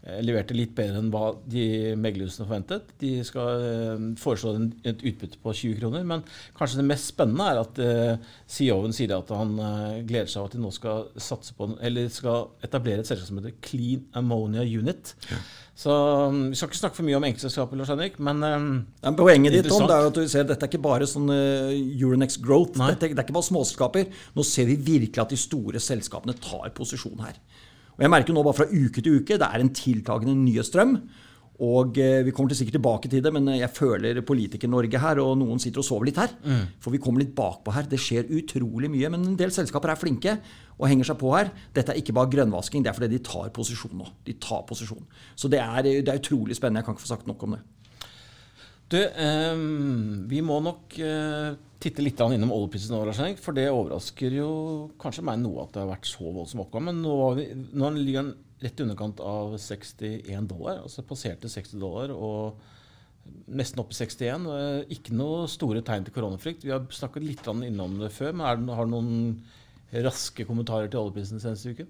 leverte 0.04 0.56
litt 0.56 0.74
bedre 0.76 1.00
enn 1.00 1.10
hva 1.14 1.30
de 1.48 1.94
meglerhusene 1.96 2.44
forventet. 2.44 2.90
De 3.00 3.14
skal 3.24 3.62
eh, 3.64 4.02
foreslå 4.20 4.52
et 4.84 5.00
utbytte 5.00 5.40
på 5.40 5.54
20 5.56 5.80
kroner. 5.80 6.04
Men 6.08 6.26
kanskje 6.58 6.82
det 6.82 6.88
mest 6.90 7.14
spennende 7.14 7.48
er 7.48 7.62
at 7.62 7.80
eh, 7.80 8.34
CEO-en 8.52 8.96
sier 8.96 9.16
at 9.16 9.32
han 9.32 9.56
gleder 10.04 10.28
seg 10.28 10.42
av 10.42 10.50
at 10.50 10.58
de 10.58 10.64
nå 10.64 10.74
skal 10.76 11.08
satse 11.16 11.56
på, 11.56 11.70
eller 11.80 12.12
skal 12.12 12.52
etablere 12.68 13.06
et 13.06 13.10
selskap 13.10 13.32
som 13.32 13.40
heter 13.40 13.56
Clean 13.64 14.04
Ammonia 14.20 14.68
Unit. 14.68 15.16
Ja. 15.32 15.40
Så 15.74 15.94
um, 16.30 16.44
Vi 16.52 16.60
skal 16.60 16.70
ikke 16.70 16.82
snakke 16.84 17.00
for 17.00 17.08
mye 17.08 17.18
om 17.18 17.24
enkeltselskaper, 17.26 17.80
Lars 17.80 17.90
Henrik, 17.90 18.20
men 18.22 18.44
ja, 18.44 19.14
Poenget 19.18 19.56
ditt 19.56 19.72
Tom, 19.72 19.88
det 19.90 19.96
er 19.96 20.12
at 20.12 20.20
du 20.20 20.28
ser, 20.30 20.46
dette 20.46 20.68
er 20.68 20.70
ikke 20.70 20.84
bare 20.84 21.08
sånn 21.10 21.32
Euronext 21.32 22.44
Growth. 22.44 22.76
Dette, 22.76 23.08
det 23.08 23.16
er 23.16 23.26
ikke 23.26 23.40
bare 23.40 23.50
småselskaper. 23.50 24.12
Nå 24.36 24.46
ser 24.46 24.68
vi 24.70 24.78
virkelig 24.78 25.24
at 25.24 25.34
de 25.34 25.40
store 25.40 25.82
selskapene 25.82 26.36
tar 26.44 26.76
posisjon 26.76 27.24
her. 27.24 27.40
Og 27.94 28.02
jeg 28.06 28.12
merker 28.14 28.36
nå 28.36 28.44
bare 28.46 28.58
fra 28.58 28.72
uke 28.72 29.04
til 29.04 29.22
uke 29.22 29.38
det 29.38 29.48
er 29.48 29.62
en 29.62 29.74
tiltakende 29.76 30.36
nye 30.40 30.66
strøm. 30.66 30.98
Og 31.64 31.98
eh, 32.02 32.24
Vi 32.26 32.32
kommer 32.34 32.50
til 32.50 32.58
sikkert 32.64 32.80
tilbake 32.80 33.10
til 33.10 33.22
det, 33.24 33.32
men 33.34 33.46
jeg 33.54 33.70
føler 33.70 34.22
Politiker-Norge 34.26 35.00
her, 35.00 35.22
og 35.22 35.38
noen 35.38 35.62
sitter 35.62 35.84
og 35.84 35.86
sover 35.86 36.10
litt 36.10 36.18
her. 36.18 36.34
Mm. 36.42 36.64
For 36.82 36.92
vi 36.96 37.02
kommer 37.04 37.22
litt 37.22 37.36
bakpå 37.38 37.76
her. 37.76 37.86
Det 37.90 38.00
skjer 38.02 38.32
utrolig 38.34 38.90
mye. 38.92 39.12
Men 39.14 39.28
en 39.30 39.38
del 39.40 39.54
selskaper 39.54 39.94
er 39.94 40.02
flinke 40.02 40.38
og 40.80 40.90
henger 40.90 41.12
seg 41.12 41.20
på 41.22 41.30
her. 41.36 41.54
Dette 41.76 41.94
er 41.94 42.02
ikke 42.02 42.16
bare 42.18 42.32
grønnvasking, 42.34 42.84
det 42.84 42.90
er 42.92 42.98
fordi 42.98 43.14
de 43.14 43.22
tar 43.24 43.54
posisjon 43.54 43.94
nå. 44.02 44.10
De 44.26 44.36
tar 44.42 44.66
posisjon. 44.70 45.06
Så 45.38 45.52
det 45.52 45.62
er, 45.62 45.86
det 46.02 46.10
er 46.10 46.20
utrolig 46.20 46.58
spennende. 46.58 46.82
Jeg 46.82 46.90
kan 46.90 46.98
ikke 46.98 47.06
få 47.06 47.14
sagt 47.14 47.30
nok 47.30 47.46
om 47.46 47.56
det. 47.58 47.64
Du, 48.94 49.00
eh, 49.02 49.56
vi 50.30 50.42
må 50.46 50.60
nok 50.62 50.94
eh, 51.02 51.56
titte 51.82 52.04
litt 52.06 52.20
innom 52.22 52.52
oljeprisen 52.54 52.94
nå, 52.94 53.32
for 53.42 53.58
det 53.58 53.72
overrasker 53.72 54.36
jo 54.38 54.50
kanskje 55.02 55.26
meg 55.26 55.40
noe 55.42 55.64
at 55.64 55.74
det 55.74 55.82
har 55.82 55.90
vært 55.96 56.10
så 56.12 56.30
voldsom 56.36 56.62
oppgang. 56.62 56.92
Men 56.92 57.02
nå, 57.02 57.90
ligger 57.98 58.22
den 58.22 58.36
rett 58.64 58.78
i 58.80 58.86
underkant 58.86 59.24
av 59.26 59.58
61 59.58 60.46
dollar. 60.52 60.84
altså 60.84 61.06
Passerte 61.10 61.50
60 61.50 61.82
dollar 61.82 62.14
og 62.14 62.62
nesten 63.50 63.82
opp 63.82 63.96
i 63.96 63.98
61. 63.98 64.46
Ikke 64.94 65.18
noe 65.18 65.50
store 65.52 65.82
tegn 65.84 66.06
til 66.06 66.14
koronafrykt. 66.16 66.68
Vi 66.68 66.76
har 66.76 66.86
snakket 66.94 67.26
litt 67.26 67.50
innom 67.50 67.98
det 68.00 68.14
før, 68.14 68.38
men 68.38 68.68
det, 68.68 68.78
har 68.78 68.88
du 68.88 68.94
noen 68.94 69.20
raske 70.06 70.46
kommentarer 70.46 70.92
til 70.92 71.02
oljeprisen 71.02 71.42
seneste 71.42 71.74
uken? 71.74 71.90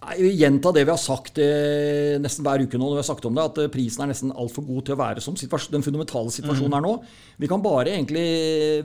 Nei, 0.00 0.16
vi 0.22 0.30
Gjenta 0.40 0.70
det 0.72 0.86
vi 0.86 0.92
har 0.94 1.00
sagt 1.00 1.38
eh, 1.42 2.16
nesten 2.22 2.46
hver 2.46 2.62
uke 2.64 2.78
nå. 2.78 2.86
når 2.86 2.96
vi 2.96 3.02
har 3.02 3.08
sagt 3.10 3.26
om 3.28 3.36
det, 3.36 3.44
At 3.50 3.58
eh, 3.60 3.70
prisen 3.72 4.04
er 4.04 4.08
nesten 4.08 4.32
altfor 4.32 4.64
god 4.64 4.86
til 4.86 4.96
å 4.96 5.00
være 5.00 5.24
som 5.24 5.36
den 5.36 5.84
fundamentale 5.84 6.32
situasjonen 6.32 6.76
er 6.78 6.84
nå. 6.84 6.92
Vi 7.40 7.48
kan 7.50 7.60
bare 7.64 7.92
egentlig 7.92 8.24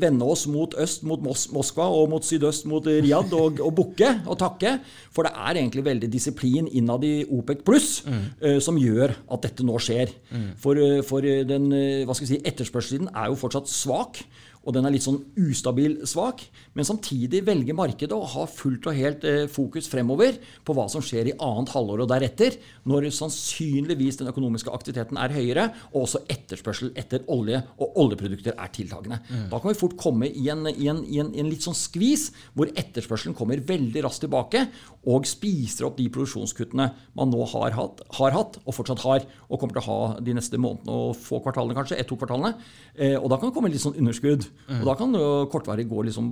vende 0.02 0.28
oss 0.28 0.46
mot 0.52 0.76
øst, 0.80 1.06
mot 1.08 1.22
Mos 1.24 1.48
Moskva, 1.56 1.88
og 1.92 2.10
mot 2.12 2.26
sydøst, 2.26 2.68
mot 2.72 2.86
Riyadh, 2.86 3.32
og, 3.36 3.62
og 3.64 3.74
bukke 3.78 4.12
og 4.26 4.40
takke. 4.42 4.78
For 5.16 5.28
det 5.28 5.34
er 5.36 5.60
egentlig 5.62 5.86
veldig 5.88 6.10
disiplin 6.12 6.68
innad 6.68 7.04
i 7.08 7.14
OPEC 7.24 7.64
pluss 7.68 7.90
mm. 8.06 8.24
uh, 8.44 8.58
som 8.64 8.80
gjør 8.80 9.16
at 9.16 9.48
dette 9.48 9.66
nå 9.68 9.80
skjer. 9.84 10.12
Mm. 10.32 10.50
For, 10.62 10.82
for 11.08 11.28
den 11.48 11.70
hva 12.08 12.16
skal 12.16 12.28
vi 12.28 12.34
si, 12.34 12.44
etterspørselssiden 12.44 13.14
er 13.14 13.32
jo 13.32 13.40
fortsatt 13.40 13.72
svak. 13.72 14.24
Og 14.66 14.74
den 14.76 14.88
er 14.88 14.96
litt 14.96 15.06
sånn 15.06 15.22
ustabil 15.38 16.00
svak. 16.10 16.42
Men 16.76 16.88
samtidig 16.88 17.44
velger 17.46 17.78
markedet 17.78 18.16
å 18.16 18.26
ha 18.36 18.46
fullt 18.50 18.90
og 18.90 18.98
helt 18.98 19.26
eh, 19.30 19.46
fokus 19.52 19.88
fremover 19.92 20.40
på 20.66 20.76
hva 20.76 20.88
som 20.92 21.04
skjer 21.06 21.30
i 21.30 21.36
annet 21.38 21.72
halvår 21.76 22.04
og 22.04 22.10
deretter, 22.10 22.58
når 22.90 23.08
sannsynligvis 23.14 24.20
den 24.22 24.32
økonomiske 24.32 24.74
aktiviteten 24.74 25.20
er 25.22 25.36
høyere, 25.36 25.68
og 25.94 26.08
også 26.08 26.24
etterspørsel 26.34 26.94
etter 26.98 27.26
olje 27.32 27.62
og 27.78 28.00
oljeprodukter 28.06 28.58
er 28.58 28.74
tiltagende. 28.74 29.22
Mm. 29.30 29.48
Da 29.54 29.62
kan 29.62 29.72
vi 29.72 29.80
fort 29.80 29.98
komme 30.02 30.30
i 30.30 30.50
en, 30.52 30.66
i, 30.72 30.90
en, 30.92 31.04
i, 31.06 31.22
en, 31.22 31.32
i 31.36 31.44
en, 31.44 31.52
litt 31.52 31.66
sånn 31.66 31.78
skvis 31.78 32.32
hvor 32.58 32.72
etterspørselen 32.74 33.38
kommer 33.38 33.62
veldig 33.66 34.06
raskt 34.06 34.26
tilbake 34.26 34.66
og 35.06 35.28
spiser 35.30 35.86
opp 35.88 36.00
de 36.00 36.08
produksjonskuttene 36.10 36.90
man 37.18 37.30
nå 37.32 37.46
har 37.54 37.76
hatt, 37.78 38.02
har 38.18 38.34
hatt 38.34 38.58
og 38.64 38.74
fortsatt 38.74 39.04
har, 39.06 39.26
og 39.46 39.62
kommer 39.62 39.78
til 39.78 39.84
å 39.84 39.90
ha 39.90 40.24
de 40.26 40.36
neste 40.38 40.60
månedene 40.62 40.96
og 40.96 41.20
få 41.20 41.40
kvartalene, 41.46 41.78
kanskje. 41.78 42.00
Ett-to 42.02 42.18
kvartalene. 42.18 42.56
Eh, 42.96 43.16
og 43.20 43.30
da 43.30 43.38
kan 43.38 43.52
det 43.52 43.56
komme 43.58 43.70
litt 43.72 43.84
sånn 43.84 43.98
underskudd. 44.00 44.48
Mm. 44.66 44.82
Og 44.82 44.90
da 44.90 44.98
kan 45.00 45.16
kortvarig 45.52 45.88
gå 45.90 46.08
liksom 46.08 46.28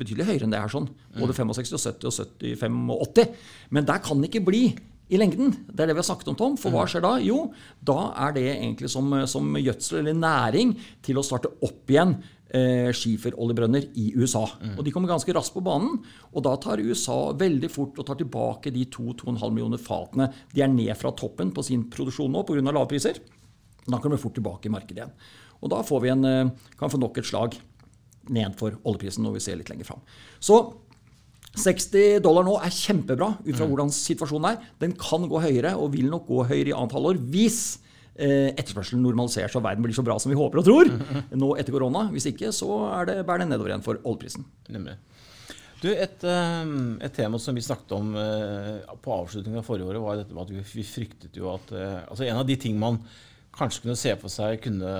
betydelig 0.00 0.28
høyere 0.30 0.48
enn 0.48 0.54
det 0.54 0.60
her. 0.62 0.72
sånn. 0.72 0.90
Både 1.16 1.36
65 1.36 1.76
og 1.76 1.84
70 1.84 2.10
og 2.10 2.18
75 2.60 2.92
og 2.94 3.08
80. 3.08 3.48
Men 3.70 3.88
der 3.88 4.04
kan 4.04 4.20
det 4.20 4.30
ikke 4.32 4.46
bli 4.48 4.62
i 5.06 5.18
lengden. 5.20 5.52
Det 5.70 5.84
er 5.84 5.90
det 5.90 5.96
vi 5.96 6.02
har 6.02 6.08
snakket 6.08 6.32
om, 6.32 6.38
Tom. 6.38 6.56
For 6.58 6.74
hva 6.74 6.86
skjer 6.90 7.04
da? 7.04 7.12
Jo, 7.22 7.50
da 7.78 8.10
er 8.26 8.34
det 8.34 8.46
egentlig 8.56 8.90
som, 8.90 9.12
som 9.30 9.54
gjødsel 9.54 10.00
eller 10.02 10.18
næring 10.18 10.74
til 11.06 11.20
å 11.20 11.24
starte 11.26 11.52
opp 11.62 11.92
igjen 11.92 12.16
eh, 12.50 12.90
skiferoljebrønner 12.96 13.86
i 14.02 14.08
USA. 14.18 14.44
Mm. 14.58 14.74
Og 14.74 14.84
De 14.86 14.94
kommer 14.94 15.12
ganske 15.12 15.36
raskt 15.36 15.54
på 15.54 15.64
banen. 15.66 16.00
og 16.32 16.46
Da 16.46 16.56
tar 16.62 16.82
USA 16.82 17.32
veldig 17.38 17.70
fort 17.72 17.98
og 18.02 18.08
tar 18.08 18.18
tilbake 18.18 18.74
de 18.74 18.86
2-2,5 18.90 19.38
millioner 19.50 19.82
fatene 19.82 20.30
de 20.52 20.64
er 20.64 20.72
ned 20.72 20.94
fra 20.98 21.14
toppen 21.14 21.54
på 21.54 21.64
sin 21.66 21.86
produksjon 21.92 22.32
nå 22.32 22.42
pga. 22.46 22.66
lave 22.66 22.88
priser. 22.90 23.22
Da 23.86 24.00
kommer 24.00 24.16
de 24.16 24.22
fort 24.22 24.34
tilbake 24.34 24.66
i 24.66 24.74
markedet 24.74 25.04
igjen. 25.04 25.14
Og 25.62 25.72
da 25.72 25.82
får 25.86 26.02
vi 26.04 26.12
en, 26.12 26.24
eh, 26.24 26.72
kan 26.78 26.92
få 26.92 27.00
nok 27.00 27.18
et 27.18 27.28
slag 27.28 27.56
ned 28.32 28.56
for 28.58 28.76
oljeprisen 28.84 29.24
når 29.24 29.38
vi 29.38 29.44
ser 29.44 29.58
litt 29.60 29.70
lenger 29.70 29.88
fram. 29.88 30.02
Så 30.40 30.58
60 31.56 32.20
dollar 32.24 32.44
nå 32.44 32.58
er 32.60 32.74
kjempebra 32.74 33.30
ut 33.40 33.54
fra 33.54 33.64
mm. 33.64 33.70
hvordan 33.70 33.92
situasjonen 33.94 34.50
er. 34.50 34.70
Den 34.82 34.92
kan 34.98 35.24
gå 35.30 35.40
høyere 35.40 35.76
og 35.78 35.94
vil 35.94 36.10
nok 36.12 36.26
gå 36.28 36.44
høyere 36.50 36.72
i 36.72 36.76
annet 36.76 36.96
halvår 36.96 37.20
hvis 37.32 37.60
eh, 38.18 38.52
etterspørselen 38.52 39.04
normaliserer 39.04 39.56
og 39.56 39.64
verden 39.64 39.86
blir 39.86 39.96
så 39.96 40.04
bra 40.04 40.18
som 40.20 40.32
vi 40.32 40.38
håper 40.38 40.60
og 40.60 40.68
tror 40.68 40.90
nå 41.42 41.52
etter 41.56 41.72
korona. 41.72 42.08
Hvis 42.12 42.28
ikke, 42.32 42.52
så 42.52 42.82
er 42.92 43.08
det, 43.08 43.20
bærer 43.28 43.46
det 43.46 43.52
nedover 43.54 43.72
igjen 43.72 43.86
for 43.86 44.02
oljeprisen. 44.02 44.44
Nemlig. 44.74 44.98
Du, 45.80 45.88
et, 45.92 46.20
eh, 46.24 46.74
et, 47.06 47.14
tema 47.16 47.40
som 47.40 47.56
vi 47.56 47.64
snakket 47.64 47.96
om 47.96 48.12
på 49.00 49.16
avslutningen 49.16 49.62
av 49.62 49.64
forrige 49.64 49.88
året, 49.88 50.02
var 50.02 50.20
dette 50.20 50.36
at 50.44 50.52
vi 50.74 50.84
fryktet 50.84 51.40
jo 51.40 51.48
at 51.54 51.72
altså 51.76 52.28
En 52.28 52.42
av 52.42 52.48
de 52.48 52.56
ting 52.60 52.76
man 52.80 53.00
kanskje 53.56 53.84
kunne 53.84 53.98
se 53.98 54.14
for 54.20 54.32
seg 54.32 54.60
kunne 54.64 54.92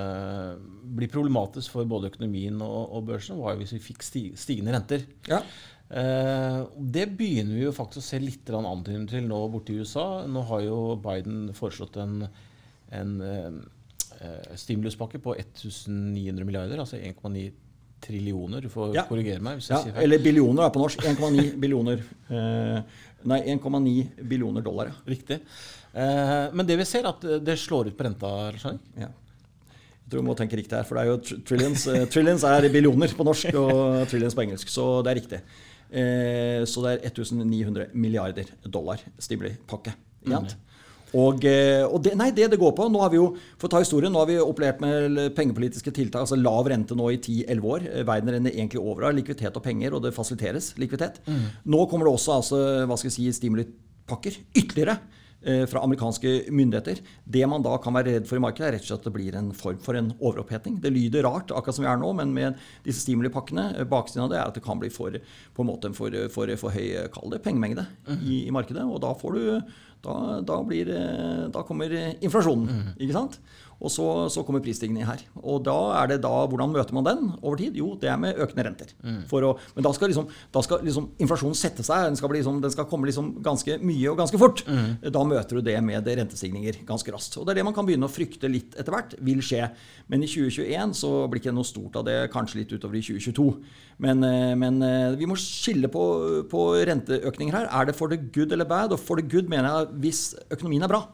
bli 0.96 1.08
problematisk 1.12 1.74
for 1.76 1.88
både 1.88 2.10
økonomien 2.12 2.60
og, 2.64 2.92
og 2.96 3.08
børsen, 3.10 3.40
var 3.40 3.54
jo 3.54 3.62
hvis 3.62 3.74
vi 3.76 3.82
fikk 3.90 4.06
stigende 4.06 4.74
renter. 4.74 5.04
Ja. 5.28 5.42
Eh, 5.86 6.60
det 6.96 7.06
begynner 7.18 7.54
vi 7.54 7.66
jo 7.66 7.74
faktisk 7.76 8.02
å 8.02 8.08
se 8.08 8.20
litt 8.22 8.50
antydning 8.50 9.06
til 9.10 9.28
nå 9.28 9.40
borte 9.52 9.74
i 9.74 9.80
USA. 9.80 10.24
Nå 10.26 10.42
har 10.50 10.64
jo 10.66 10.80
Biden 11.02 11.50
foreslått 11.56 11.98
en, 12.02 12.24
en 12.96 13.14
eh, 13.22 14.56
stimuluspakke 14.58 15.20
på 15.22 15.36
1900 15.36 16.48
milliarder, 16.48 16.82
altså 16.82 16.98
1,9 16.98 17.46
trillioner. 18.02 18.60
Du 18.64 18.70
får 18.72 18.94
ja. 18.96 19.04
korrigere 19.08 19.42
meg. 19.42 19.60
hvis 19.60 19.70
jeg 19.70 19.92
ja, 19.92 20.00
eller 20.02 20.22
billioner 20.22 20.66
er 20.66 20.72
på 20.74 20.82
norsk. 20.82 21.04
1,9 21.06 21.46
billioner. 21.62 22.02
Eh, 22.30 22.80
nei, 23.28 23.42
1,9 23.54 24.26
billioner 24.26 24.64
dollar. 24.64 24.92
Ja. 24.92 25.04
Riktig. 25.12 25.40
Eh, 25.92 26.48
men 26.52 26.66
det 26.68 26.76
vi 26.80 26.88
ser, 26.88 27.08
at 27.08 27.24
det 27.42 27.58
slår 27.60 27.90
ut 27.90 27.96
på 27.98 28.06
renta? 28.06 28.32
Ja. 28.96 29.08
Jeg 30.06 30.12
tror 30.12 30.22
vi 30.22 30.26
må 30.28 30.36
tenke 30.38 30.58
riktig 30.58 30.76
her, 30.76 30.86
for 30.86 30.98
det 30.98 31.02
er 31.02 31.10
jo 31.10 31.40
trillions. 31.48 31.86
Eh, 31.90 32.04
trillions 32.12 32.44
er 32.46 32.68
billioner 32.70 33.14
på 33.16 33.26
norsk 33.26 33.56
og 33.58 34.04
trillions 34.10 34.36
på 34.38 34.44
engelsk, 34.44 34.70
så 34.70 35.00
det 35.02 35.12
er 35.12 35.18
riktig. 35.18 35.40
Eh, 35.90 36.62
så 36.68 36.84
det 36.84 36.92
er 36.96 37.10
1900 37.10 37.90
milliarder 37.94 38.52
dollar 38.62 39.02
stimuli-pakke. 39.22 39.94
Mm. 40.26 40.46
Og, 41.16 41.44
og 41.88 41.98
det, 42.04 42.12
nei, 42.18 42.28
det 42.36 42.50
det 42.52 42.58
går 42.60 42.74
på 42.76 42.88
Nå 42.92 43.00
har 43.00 43.12
vi 43.12 43.18
jo 43.18 43.30
for 43.56 43.68
å 43.68 43.72
ta 43.72 43.82
historien, 43.82 44.12
nå 44.12 44.20
har 44.20 44.28
vi 44.28 44.38
operert 44.42 44.82
med 44.84 45.18
pengepolitiske 45.36 45.94
tiltak, 45.96 46.26
altså 46.26 46.38
lav 46.38 46.68
rente 46.70 46.96
nå 46.98 47.10
i 47.14 47.20
10-11 47.20 47.68
år. 47.72 47.86
Verden 48.08 48.34
renner 48.36 48.54
egentlig 48.54 48.82
over 48.82 49.08
av 49.08 49.16
likviditet 49.16 49.56
og 49.56 49.64
penger, 49.64 49.96
og 49.96 50.04
det 50.04 50.14
fasiliteres 50.16 50.74
likviditet. 50.80 51.22
Mm. 51.26 51.46
Nå 51.72 51.86
kommer 51.90 52.08
det 52.08 52.16
også 52.18 52.40
altså, 52.40 52.64
hva 52.86 52.98
skal 53.00 53.10
jeg 53.10 53.18
si, 53.18 53.30
stimulipakker 53.40 54.42
ytterligere. 54.52 55.00
Eh, 55.46 55.66
fra 55.66 55.82
amerikanske 55.84 56.50
myndigheter. 56.50 56.98
Det 57.24 57.46
man 57.46 57.62
da 57.62 57.76
kan 57.78 57.94
være 57.94 58.16
redd 58.16 58.24
for 58.26 58.34
i 58.34 58.42
markedet, 58.42 58.66
er 58.66 58.72
rett 58.74 58.82
og 58.82 58.88
slett 58.88 59.04
at 59.04 59.06
det 59.06 59.12
blir 59.14 59.36
en 59.38 59.52
form 59.54 59.76
for 59.78 59.94
en 59.94 60.08
overoppheting. 60.16 60.80
Det 60.82 60.90
lyder 60.90 61.22
rart, 61.22 61.52
akkurat 61.54 61.76
som 61.76 61.84
vi 61.84 61.90
er 61.92 62.00
nå, 62.00 62.08
men 62.18 62.32
med 62.34 62.56
disse 62.82 63.04
stimulipakkene, 63.04 63.66
eh, 63.76 63.86
baksiden 63.86 64.24
av 64.24 64.32
det 64.32 64.40
er 64.40 64.48
at 64.48 64.56
det 64.58 64.64
kan 64.64 64.80
bli 64.80 64.90
for, 64.90 65.14
på 65.54 65.62
en 65.62 65.68
måte 65.68 65.92
for, 65.94 66.16
for, 66.34 66.50
for 66.58 66.74
høy 66.74 66.96
kall 67.14 67.30
det, 67.30 67.44
pengemengde 67.44 67.86
i, 68.16 68.40
i, 68.48 68.50
markedet. 68.50 68.82
Og 68.88 68.98
da 69.04 69.12
får 69.14 69.36
du 69.36 69.76
da, 70.06 70.16
da, 70.46 70.62
blir, 70.66 70.90
da 71.52 71.66
kommer 71.66 71.92
inflasjonen. 72.22 72.94
ikke 72.96 73.16
sant? 73.16 73.40
Og 73.76 73.92
så, 73.92 74.04
så 74.32 74.42
kommer 74.46 74.62
prisstigningen 74.64 75.04
her. 75.08 75.22
Og 75.42 75.60
da 75.66 75.74
er 76.00 76.14
det 76.14 76.20
da, 76.24 76.32
hvordan 76.48 76.72
møter 76.72 76.96
man 76.96 77.04
den 77.06 77.26
over 77.42 77.58
tid? 77.60 77.76
Jo, 77.76 77.92
det 78.00 78.08
er 78.08 78.20
med 78.20 78.38
økende 78.40 78.64
renter. 78.64 78.92
Mm. 79.04 79.18
Å, 79.28 79.52
men 79.76 79.84
da 79.84 79.92
skal, 79.96 80.10
liksom, 80.12 80.30
da 80.54 80.62
skal 80.64 80.84
liksom 80.86 81.10
inflasjonen 81.20 81.58
sette 81.58 81.84
seg. 81.84 82.06
Den 82.08 82.16
skal, 82.18 82.32
liksom, 82.38 82.62
den 82.64 82.72
skal 82.72 82.88
komme 82.88 83.08
liksom 83.08 83.34
ganske 83.44 83.76
mye 83.84 84.12
og 84.12 84.20
ganske 84.22 84.40
fort. 84.40 84.64
Mm. 84.64 85.10
Da 85.12 85.24
møter 85.28 85.60
du 85.60 85.66
det 85.66 85.76
med 85.84 86.08
rentestigninger 86.08 86.80
ganske 86.88 87.12
raskt. 87.12 87.36
Og 87.36 87.44
det 87.44 87.52
er 87.52 87.60
det 87.60 87.66
man 87.68 87.76
kan 87.76 87.88
begynne 87.88 88.08
å 88.08 88.12
frykte 88.12 88.50
litt 88.50 88.78
etter 88.80 88.96
hvert 88.96 89.16
vil 89.28 89.44
skje. 89.44 89.68
Men 90.08 90.24
i 90.24 90.30
2021 90.30 90.96
så 90.96 91.12
blir 91.28 91.44
ikke 91.44 91.56
noe 91.56 91.68
stort 91.68 92.00
av 92.00 92.08
det, 92.08 92.16
kanskje 92.32 92.62
litt 92.62 92.72
utover 92.72 92.96
i 92.96 93.04
2022. 93.04 93.50
Men, 94.02 94.24
eh, 94.24 94.54
men 94.56 94.80
eh, 94.84 95.14
vi 95.20 95.28
må 95.28 95.36
skille 95.40 95.88
på, 95.92 96.02
på 96.48 96.64
renteøkninger 96.88 97.60
her. 97.60 97.68
Er 97.68 97.90
det 97.90 97.96
for 97.98 98.12
the 98.12 98.16
good 98.20 98.56
eller 98.56 98.68
bad? 98.68 98.96
Og 98.96 99.00
for 99.04 99.20
the 99.20 99.24
good 99.24 99.52
mener 99.52 99.68
jeg 99.68 99.95
hvis 100.02 100.28
økonomien 100.50 100.84
er 100.86 100.92
bra 100.92 101.04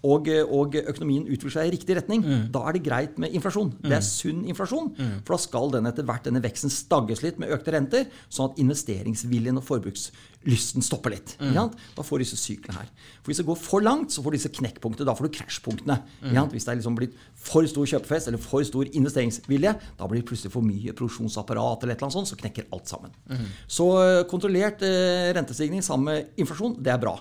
og, 0.00 0.30
og, 0.48 0.76
økonomien 0.80 1.26
utvikler 1.28 1.52
seg 1.52 1.68
i 1.68 1.74
riktig 1.74 1.96
retning, 1.98 2.22
mm. 2.24 2.44
da 2.54 2.62
er 2.68 2.76
det 2.76 2.84
greit 2.86 3.18
med 3.20 3.34
inflasjon. 3.36 3.74
Mm. 3.74 3.88
Det 3.90 3.96
er 3.98 4.06
sunn 4.06 4.40
inflasjon. 4.48 4.88
Mm. 4.96 5.14
For 5.26 5.34
da 5.34 5.38
skal 5.42 5.72
den 5.74 5.88
etter 5.90 6.06
hvert 6.08 6.24
denne 6.24 6.40
veksten 6.44 6.72
stagges 6.72 7.20
litt 7.24 7.40
med 7.40 7.52
økte 7.52 7.74
renter, 7.74 8.06
sånn 8.32 8.48
at 8.48 8.62
investeringsviljen 8.62 9.60
og 9.60 9.66
forbrukslysten 9.66 10.86
stopper 10.86 11.12
litt. 11.12 11.34
Mm. 11.42 11.58
Da 11.98 12.06
får 12.06 12.24
disse 12.24 12.38
syklene 12.40 12.80
her. 12.80 12.88
For 13.20 13.32
Hvis 13.32 13.42
det 13.42 13.46
går 13.50 13.60
for 13.60 13.84
langt, 13.84 14.14
så 14.14 14.24
får 14.24 14.38
disse 14.38 14.52
knekkpunktene. 14.56 15.08
Da 15.10 15.16
får 15.18 15.28
du 15.28 15.36
krasjpunktene. 15.36 15.98
Mm. 16.22 16.40
Hvis 16.54 16.64
det 16.64 16.72
er 16.72 16.80
liksom 16.80 16.96
blitt 16.96 17.20
for 17.36 17.68
stor 17.68 17.92
kjøpefest 17.92 18.32
eller 18.32 18.40
for 18.40 18.64
stor 18.64 18.88
investeringsvilje, 18.88 19.74
da 20.00 20.08
blir 20.08 20.24
det 20.24 20.30
plutselig 20.32 20.54
for 20.56 20.64
mye 20.64 20.96
produksjonsapparat, 20.96 21.84
eller 21.84 21.92
et 21.92 22.00
eller 22.00 22.08
annet 22.08 22.16
sånt, 22.22 22.32
så 22.32 22.40
knekker 22.40 22.72
alt 22.72 22.88
sammen. 22.88 23.12
Mm. 23.28 23.44
Så 23.68 23.90
eh, 24.00 24.22
kontrollert 24.32 24.80
eh, 24.86 25.28
rentestigning 25.36 25.84
sammen 25.84 26.08
med 26.08 26.40
inflasjon, 26.40 26.78
det 26.80 26.96
er 26.96 27.04
bra. 27.04 27.18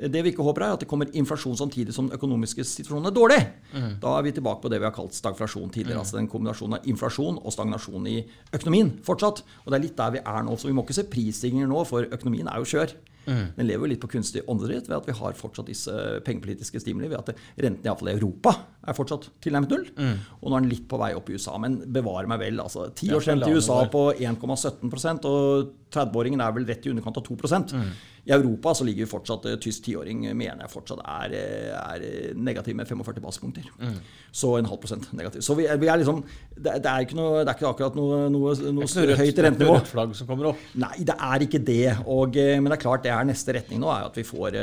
Det 0.00 0.22
vi 0.24 0.32
ikke 0.32 0.44
håper, 0.46 0.64
er 0.64 0.76
at 0.76 0.84
det 0.84 0.88
kommer 0.88 1.10
inflasjon 1.12 1.58
samtidig 1.58 1.92
som 1.92 2.08
den 2.08 2.16
økonomiske 2.16 2.64
situasjonen 2.64 3.10
er 3.10 3.16
dårlig. 3.16 3.40
Mm. 3.74 3.92
Da 4.00 4.14
er 4.16 4.24
vi 4.24 4.34
tilbake 4.38 4.64
på 4.64 4.72
det 4.72 4.80
vi 4.80 4.88
har 4.88 4.96
kalt 4.96 5.16
stagflasjon 5.16 5.68
tidligere. 5.74 5.98
Mm. 5.98 6.04
altså 6.04 6.16
den 6.16 6.30
kombinasjonen 6.32 6.78
av 6.78 6.88
inflasjon 6.88 7.40
og 7.42 7.54
stagnasjon 7.54 8.08
i 8.08 8.16
økonomien 8.56 8.94
fortsatt. 9.04 9.44
Og 9.64 9.70
det 9.70 9.78
er 9.78 9.84
litt 9.84 9.98
der 10.00 10.16
vi 10.16 10.24
er 10.24 10.42
nå. 10.46 10.56
Så 10.56 10.70
vi 10.70 10.76
må 10.76 10.86
ikke 10.86 10.96
se 11.00 11.08
prisstigninger 11.10 11.68
nå, 11.70 11.84
for 11.88 12.08
økonomien 12.08 12.48
er 12.48 12.62
jo 12.62 12.70
skjør. 12.72 12.96
Mm. 13.26 13.46
Den 13.56 13.68
lever 13.68 13.84
jo 13.84 13.90
litt 13.92 14.02
på 14.02 14.10
kunstig 14.14 14.42
åndedrett 14.48 14.88
ved 14.88 14.96
at 14.96 15.08
vi 15.10 15.16
har 15.18 15.36
fortsatt 15.38 15.68
disse 15.68 15.94
pengepolitiske 16.26 16.80
stimuli. 16.82 17.10
Ved 17.12 17.20
at 17.20 17.34
rentene 17.60 17.90
iallfall 17.90 18.12
i 18.12 18.16
Europa 18.16 18.54
er 18.88 18.96
fortsatt 18.96 19.28
tilnærmet 19.44 19.74
null. 19.74 19.88
Mm. 19.96 20.14
Og 20.40 20.48
nå 20.48 20.56
er 20.56 20.64
den 20.64 20.72
litt 20.72 20.86
på 20.88 21.00
vei 21.00 21.12
opp 21.16 21.28
i 21.30 21.36
USA. 21.36 21.56
Men 21.60 21.80
bevare 21.92 22.30
meg 22.30 22.40
vel. 22.42 22.62
altså 22.62 22.88
Tiårsrente 22.96 23.48
års 23.48 23.52
i 23.52 23.60
USA 23.60 23.82
på 23.92 24.06
1,17 24.16 25.28
og 25.28 25.76
30-åringen 25.90 26.40
er 26.42 26.54
vel 26.54 26.66
rett 26.68 26.86
i 26.86 26.92
underkant 26.92 27.18
av 27.18 27.26
2 27.26 27.36
mm. 27.36 27.90
I 28.28 28.32
Europa 28.36 28.74
så 28.76 28.84
ligger 28.86 29.08
fortsatt 29.10 29.46
eh, 29.48 29.56
tysk 29.62 29.86
tiåring 29.88 30.22
mener 30.28 30.64
jeg 30.64 30.72
fortsatt 30.72 31.00
er, 31.02 31.34
eh, 31.34 31.72
er 31.74 32.36
negativ 32.36 32.76
med 32.78 32.88
45 32.88 33.24
basepunkter. 33.24 33.66
Mm. 33.80 33.96
Så 34.30 34.52
en 34.58 34.68
halv 34.70 34.80
prosent 34.82 35.08
negativ. 35.16 35.42
Så 35.42 35.56
vi 35.58 35.66
er, 35.66 35.80
vi 35.80 35.90
er 35.90 35.98
liksom 36.00 36.22
det, 36.54 36.78
det, 36.84 36.92
er 36.92 37.16
noe, 37.18 37.42
det 37.42 37.50
er 37.50 37.58
ikke 37.58 37.72
akkurat 37.72 37.98
noe, 37.98 38.22
noe, 38.32 38.54
noe 38.70 38.86
det 38.86 39.16
er 39.16 39.22
høyt 39.24 39.42
rentenivå. 39.46 39.78
Er 39.80 39.90
flagg 39.90 40.14
som 40.18 40.30
kommer 40.30 40.52
opp. 40.52 40.64
Nei, 40.78 40.94
det 41.08 41.16
er 41.16 41.46
ikke 41.46 41.62
det. 41.72 41.84
Og, 42.06 42.38
eh, 42.38 42.56
men 42.60 42.70
det 42.70 42.78
er 42.78 42.84
klart 42.86 43.06
det 43.06 43.14
er 43.14 43.28
neste 43.28 43.56
retning 43.56 43.82
nå 43.82 43.90
er 43.92 44.06
at 44.06 44.20
vi 44.20 44.26
får 44.26 44.60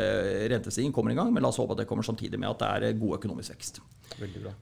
rentestigning 0.53 0.95
kommer 0.95 1.13
i 1.13 1.19
gang. 1.19 1.33
Men 1.33 1.43
la 1.43 1.51
oss 1.51 1.59
håpe 1.59 1.75
at 1.75 1.83
det 1.83 1.89
kommer 1.89 2.07
samtidig 2.07 2.39
med 2.39 2.53
at 2.53 2.63
det 2.63 2.91
er 2.93 3.01
god 3.01 3.19
økonomisk 3.19 3.57
vekst. 3.57 3.81
Veldig 4.15 4.45
bra. 4.45 4.53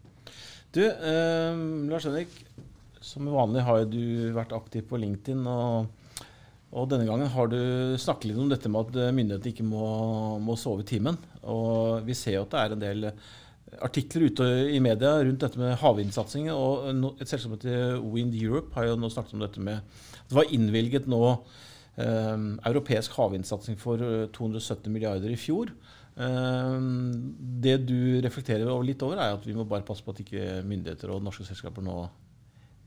Du, 0.76 0.82
eh, 0.84 1.62
Lars 1.92 2.08
Henrik. 2.10 2.34
Som 3.06 3.30
vanlig 3.30 3.62
har 3.62 3.86
du 3.86 4.34
vært 4.34 4.56
aktiv 4.58 4.88
på 4.90 4.98
LinkedIn. 4.98 5.46
og 5.46 5.94
og 6.76 6.90
denne 6.92 7.06
gangen 7.08 7.30
har 7.32 7.48
du 7.48 7.96
snakket 8.02 8.26
litt 8.28 8.40
om 8.42 8.50
dette 8.52 8.68
med 8.68 8.90
at 8.90 9.14
myndighetene 9.16 9.52
ikke 9.54 9.64
må, 9.64 9.86
må 10.44 10.58
sove 10.60 10.84
timen. 10.84 11.16
Og 11.48 12.04
vi 12.04 12.16
ser 12.18 12.36
jo 12.36 12.42
at 12.44 12.52
det 12.52 12.60
er 12.60 12.74
en 12.74 12.82
del 12.82 13.06
artikler 13.86 14.28
ute 14.30 14.48
i 14.76 14.82
media 14.84 15.14
rundt 15.22 15.44
dette 15.46 15.60
med 15.60 15.78
havvindsatsing. 15.82 16.50
Og 16.52 16.90
et 17.22 17.30
selskap 17.30 17.46
som 17.46 17.56
heter 17.56 18.02
Wind 18.04 18.36
Europe 18.36 18.76
har 18.76 18.90
jo 18.90 18.98
nå 19.00 19.12
snakket 19.14 19.38
om 19.38 19.46
dette 19.46 19.64
med 19.64 19.80
at 19.80 20.28
det 20.30 20.38
var 20.38 20.52
innvilget 20.58 21.10
nå 21.12 21.22
eh, 21.32 22.36
europeisk 22.68 23.16
havvindsatsing 23.20 23.80
for 23.80 24.02
270 24.36 24.92
milliarder 24.92 25.32
i 25.32 25.40
fjor. 25.40 25.72
Eh, 26.16 26.76
det 27.66 27.76
du 27.84 28.22
reflekterer 28.24 28.72
litt 28.88 29.04
over, 29.04 29.20
er 29.20 29.36
at 29.36 29.46
vi 29.48 29.56
må 29.56 29.68
bare 29.68 29.86
passe 29.88 30.06
på 30.06 30.14
at 30.16 30.22
ikke 30.24 30.62
myndigheter 30.68 31.12
og 31.12 31.24
norske 31.26 31.48
selskaper 31.48 31.84
nå 31.84 31.98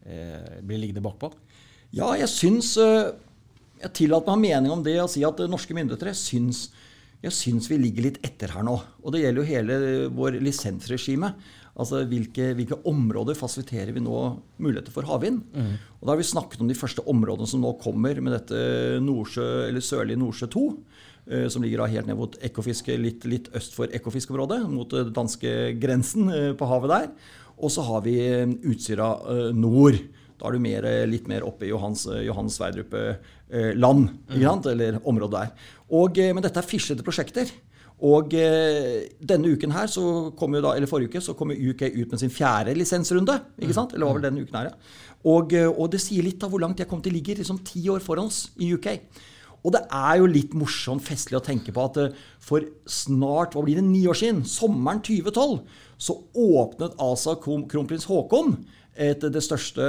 eh, 0.08 0.61
blir 0.64 0.80
liggende 0.80 1.04
bakpå? 1.04 1.30
Ja, 1.92 2.12
jeg 2.20 2.28
syns 2.28 2.75
eh, 2.80 3.14
Jeg 3.80 3.94
tillater 3.97 4.35
meg 4.35 4.50
mening 4.50 4.73
om 4.75 4.82
det 4.85 4.97
å 5.00 5.08
si 5.11 5.23
at 5.25 5.40
norske 5.49 5.76
myndigheter 5.76 6.11
jeg 6.11 6.20
syns, 6.20 6.64
jeg 7.23 7.35
syns 7.35 7.68
vi 7.70 7.78
ligger 7.78 8.08
litt 8.08 8.18
etter 8.26 8.50
her 8.56 8.64
nå. 8.66 8.75
Og 9.04 9.14
det 9.14 9.23
gjelder 9.23 9.44
jo 9.44 9.50
hele 9.52 9.76
vår 10.14 10.40
lisensregime. 10.42 11.30
Altså 11.78 12.02
hvilke, 12.11 12.52
hvilke, 12.58 12.80
områder 12.90 13.38
fasiliterer 13.38 13.92
vi 13.94 14.02
nå 14.02 14.18
muligheter 14.58 14.94
for 14.94 15.06
havvind? 15.06 15.44
Mm. 15.54 15.75
Og 16.00 16.06
Da 16.06 16.12
har 16.12 16.20
vi 16.20 16.26
snakket 16.26 16.62
om 16.64 16.70
de 16.70 16.78
første 16.78 17.04
områdene 17.06 17.47
som 17.47 17.62
nå 17.62 17.75
kommer 17.82 18.18
med 18.20 18.35
dette 18.35 18.99
Nordsjø, 19.04 19.68
eller 19.68 19.85
sørlige 19.85 20.18
Nordsjø 20.18 20.50
2. 20.54 20.64
Eh, 21.28 21.47
som 21.52 21.62
ligger 21.62 21.82
da 21.82 21.90
helt 21.92 22.08
ned 22.08 22.18
mot 22.18 22.38
Ekofiske, 22.42 22.97
litt, 22.99 23.26
litt 23.28 23.50
øst 23.54 23.76
for 23.76 23.92
Ekofiskeområdet, 23.94 24.62
Mot 24.73 24.90
danske 25.14 25.75
grensen 25.78 26.32
på 26.58 26.70
havet 26.70 26.94
der. 26.94 27.11
Og 27.58 27.70
så 27.75 27.85
har 27.87 28.02
vi 28.06 28.16
Utsira 28.70 29.12
nord. 29.52 29.99
Da 30.38 30.47
er 30.47 30.54
du 30.54 30.62
mer, 30.62 30.87
litt 31.11 31.26
mer 31.30 31.42
oppe 31.47 31.66
i 31.66 31.73
Johans, 31.73 32.04
Johan 32.23 32.50
Sverdrup-land, 32.52 34.04
mm. 34.30 34.44
eller 34.70 35.00
området 35.02 35.35
der. 35.35 35.73
Og, 35.88 36.18
eh, 36.20 36.35
men 36.35 36.44
dette 36.44 36.61
er 36.61 36.68
fislete 36.68 37.04
prosjekter. 37.06 37.50
Og 38.07 38.35
eh, 38.38 39.09
denne 39.19 39.50
uken 39.50 39.73
her, 39.75 39.90
så 39.90 40.31
kom 40.38 40.55
jo 40.55 40.62
da, 40.62 40.76
eller 40.76 40.90
forrige 40.90 41.11
uke 41.11 41.23
så 41.25 41.35
kom 41.38 41.50
UK 41.50 41.88
ut 41.97 42.12
med 42.12 42.21
sin 42.21 42.31
fjerde 42.31 42.76
lisensrunde. 42.78 43.40
ikke 43.59 43.75
sant? 43.75 43.95
Eller 43.95 44.07
var 44.07 44.19
vel 44.19 44.28
denne 44.28 44.45
uken 44.45 44.59
her, 44.61 44.71
ja. 44.71 45.07
Og, 45.26 45.52
eh, 45.59 45.67
og 45.67 45.90
det 45.90 46.00
sier 46.05 46.23
litt 46.23 46.45
av 46.47 46.52
hvor 46.52 46.62
langt 46.62 46.78
de 46.78 46.87
er 46.87 46.90
kommet. 46.90 47.09
De 47.09 47.17
ligger 47.17 47.40
liksom 47.40 47.59
ti 47.67 47.83
år 47.90 48.05
foran 48.05 48.31
oss 48.31 48.52
i 48.62 48.71
UK. 48.76 48.93
Og 49.67 49.75
det 49.75 49.83
er 49.90 50.21
jo 50.21 50.31
litt 50.31 50.55
morsomt 50.55 51.02
festlig 51.02 51.40
å 51.40 51.45
tenke 51.45 51.75
på 51.75 51.83
at 51.88 52.14
for 52.38 52.62
snart 52.87 53.57
hva 53.57 53.64
blir 53.67 53.81
det, 53.81 53.87
ni 53.88 54.05
år 54.07 54.17
siden, 54.17 54.45
sommeren 54.47 55.02
2012, 55.02 55.59
så 55.99 56.14
åpnet 56.38 56.95
altså 57.02 57.35
kronprins 57.43 58.07
Haakon 58.07 58.55
et, 58.95 59.23
det 59.23 59.43
største 59.43 59.83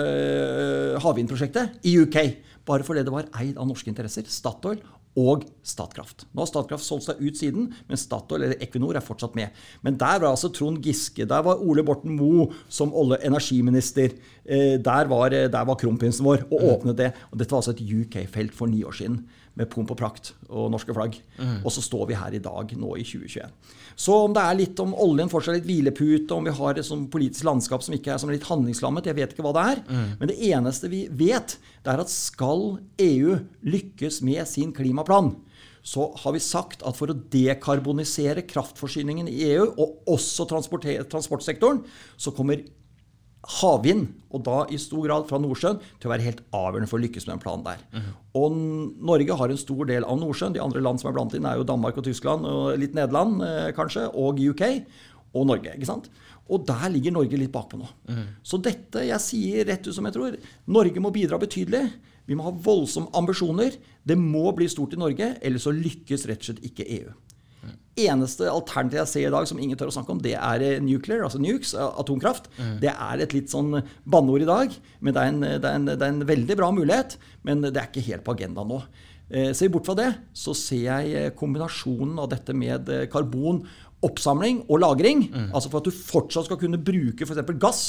havvindprosjektet 1.05 1.85
i 1.85 1.93
UK. 2.01 2.17
Bare 2.65 2.85
fordi 2.85 3.05
det 3.05 3.13
var 3.13 3.29
eid 3.37 3.57
av 3.57 3.69
norske 3.69 3.93
interesser. 3.93 4.25
Statoil 4.29 4.81
og 5.19 5.43
Statkraft. 5.69 6.25
Nå 6.31 6.43
har 6.43 6.49
Statkraft 6.49 6.85
solgt 6.85 7.05
seg 7.09 7.19
ut 7.21 7.37
siden, 7.37 7.67
men 7.89 7.99
Statoil 7.99 8.47
eller 8.47 8.63
Equinor 8.63 8.97
er 8.97 9.05
fortsatt 9.05 9.35
med. 9.37 9.55
Men 9.85 9.99
der 9.99 10.21
var 10.23 10.31
altså 10.31 10.51
Trond 10.55 10.79
Giske, 10.85 11.27
der 11.29 11.43
var 11.45 11.61
Ole 11.61 11.83
Borten 11.85 12.15
Moe 12.17 12.47
som 12.71 12.93
olje- 12.95 13.21
energiminister. 13.27 14.15
Eh, 14.45 14.77
der 14.81 15.11
var, 15.11 15.35
der 15.35 15.67
var 15.67 15.77
kronprinsen 15.79 16.25
vår 16.25 16.47
og 16.47 16.57
mm. 16.63 16.69
åpnet 16.73 16.97
det. 17.03 17.11
Og 17.29 17.41
dette 17.41 17.53
var 17.53 17.61
altså 17.61 17.75
et 17.75 17.85
UK-felt 17.85 18.55
for 18.55 18.71
ni 18.71 18.81
år 18.87 18.97
siden 19.01 19.21
med 19.59 19.69
pomp 19.71 19.91
og 19.91 19.99
prakt 19.99 20.31
og 20.47 20.69
norske 20.71 20.95
flagg. 20.95 21.17
Mm. 21.37 21.59
Og 21.61 21.73
så 21.75 21.83
står 21.83 22.07
vi 22.09 22.17
her 22.19 22.35
i 22.37 22.41
dag, 22.43 22.71
nå 22.79 22.93
i 22.95 23.03
2021. 23.03 23.75
Så 23.99 24.15
om 24.25 24.35
det 24.35 24.45
er 24.45 24.59
litt 24.61 24.79
om 24.79 24.95
oljen 24.95 25.31
fortsatt 25.31 25.57
litt 25.57 25.67
hvilepute, 25.67 26.31
om 26.35 26.47
vi 26.47 26.55
har 26.55 26.79
et 26.79 26.87
sånn 26.87 27.09
politisk 27.11 27.47
landskap 27.47 27.83
som 27.83 27.97
ikke 27.97 28.13
er 28.15 28.21
som 28.21 28.31
litt 28.31 28.47
handlingslammet, 28.47 29.09
jeg 29.11 29.19
vet 29.19 29.35
ikke 29.35 29.45
hva 29.45 29.53
det 29.57 29.65
er. 29.73 29.83
Mm. 29.89 30.07
Men 30.21 30.31
det 30.31 30.39
eneste 30.53 30.91
vi 30.91 31.03
vet, 31.11 31.57
det 31.83 31.93
er 31.93 32.03
at 32.05 32.13
skal 32.13 32.65
EU 33.03 33.37
lykkes 33.67 34.23
med 34.25 34.47
sin 34.49 34.71
klimaplan, 34.75 35.33
så 35.83 36.09
har 36.21 36.35
vi 36.35 36.41
sagt 36.43 36.83
at 36.85 36.97
for 36.97 37.11
å 37.11 37.17
dekarbonisere 37.33 38.43
kraftforsyningen 38.47 39.29
i 39.31 39.37
EU, 39.51 39.69
og 39.79 40.11
også 40.15 40.47
transportsektoren, 40.49 41.81
så 42.19 42.33
kommer 42.35 42.63
havvind, 43.47 44.09
og 44.35 44.43
da 44.45 44.57
i 44.69 44.77
stor 44.81 45.05
grad 45.05 45.27
fra 45.29 45.39
Nordsjøen, 45.41 45.79
til 45.99 46.09
å 46.09 46.11
være 46.11 46.25
helt 46.25 46.41
avgjørende 46.55 46.89
for 46.91 46.99
å 46.99 47.03
lykkes 47.05 47.25
med 47.25 47.33
den 47.33 47.43
planen 47.43 47.65
der. 47.65 47.83
Mm. 47.95 48.09
Og 48.39 48.57
Norge 49.11 49.37
har 49.39 49.53
en 49.53 49.61
stor 49.61 49.87
del 49.89 50.05
av 50.05 50.19
Nordsjøen. 50.19 50.55
De 50.55 50.63
andre 50.63 50.83
land 50.83 51.01
som 51.01 51.09
er 51.09 51.15
blant 51.15 51.35
inn, 51.37 51.47
er 51.47 51.59
jo 51.59 51.67
Danmark 51.67 51.97
og 52.01 52.05
Tyskland, 52.05 52.47
og 52.49 52.73
litt 52.81 52.97
Nederland 52.97 53.39
eh, 53.45 53.69
kanskje, 53.77 54.09
og 54.11 54.41
UK. 54.43 54.65
Og 55.37 55.47
Norge. 55.47 55.75
ikke 55.77 55.87
sant? 55.87 56.09
Og 56.49 56.65
der 56.65 56.87
ligger 56.89 57.13
Norge 57.13 57.37
litt 57.37 57.53
bakpå 57.53 57.77
nå. 57.79 57.87
Mm. 58.09 58.27
Så 58.43 58.57
dette, 58.65 59.05
jeg 59.05 59.23
sier 59.23 59.67
rett 59.69 59.85
ut 59.87 59.95
som 59.95 60.07
jeg 60.09 60.17
tror, 60.17 60.37
Norge 60.73 61.03
må 61.03 61.13
bidra 61.13 61.39
betydelig. 61.41 61.85
Vi 62.29 62.37
må 62.37 62.45
ha 62.47 62.53
voldsomme 62.53 63.13
ambisjoner. 63.17 63.77
Det 64.05 64.17
må 64.19 64.49
bli 64.57 64.67
stort 64.69 64.97
i 64.97 65.01
Norge, 65.01 65.35
ellers 65.45 65.67
så 65.69 65.73
lykkes 65.73 66.25
rett 66.29 66.41
og 66.43 66.49
slett 66.51 66.65
ikke 66.65 66.89
EU 66.99 67.13
eneste 68.07 68.47
alternativet 68.51 69.01
jeg 69.01 69.11
ser 69.11 69.27
i 69.27 69.33
dag 69.33 69.47
som 69.49 69.59
ingen 69.61 69.77
tør 69.79 69.91
å 69.91 69.95
snakke 69.95 70.13
om, 70.13 70.21
det 70.23 70.35
er 70.37 70.63
eh, 70.65 70.79
nuclear, 70.83 71.25
altså 71.25 71.41
nukes, 71.41 71.73
atomkraft. 71.75 72.49
Mm. 72.57 72.73
Det 72.83 72.93
er 72.93 73.23
et 73.25 73.35
litt 73.35 73.51
sånn 73.51 73.81
banneord 74.05 74.45
i 74.45 74.49
dag. 74.49 74.79
men 74.99 75.15
det 75.15 75.21
er, 75.21 75.33
en, 75.33 75.45
det, 75.45 75.59
er 75.59 75.75
en, 75.75 75.87
det 75.89 75.99
er, 75.99 76.09
en, 76.13 76.25
veldig 76.29 76.59
bra 76.59 76.71
mulighet. 76.75 77.17
Men 77.47 77.63
det 77.65 77.75
er 77.75 77.89
ikke 77.89 78.07
helt 78.07 78.25
på 78.25 78.35
agendaen 78.37 78.71
nå. 78.71 78.81
Eh, 79.29 79.51
ser 79.57 79.71
bort 79.73 79.89
fra 79.89 79.97
det, 79.99 80.09
så 80.33 80.55
ser 80.57 80.85
jeg 80.87 81.15
eh, 81.15 81.31
kombinasjonen 81.37 82.17
av 82.21 82.29
dette 82.31 82.55
med 82.57 82.89
karbonoppsamling 83.13 84.63
og 84.67 84.83
lagring. 84.85 85.27
Mm. 85.29 85.49
Altså 85.53 85.71
for 85.71 85.81
at 85.81 85.89
du 85.89 85.95
fortsatt 85.95 86.49
skal 86.49 86.61
kunne 86.61 86.81
bruke 86.81 87.27
f.eks. 87.27 87.57
gass 87.61 87.83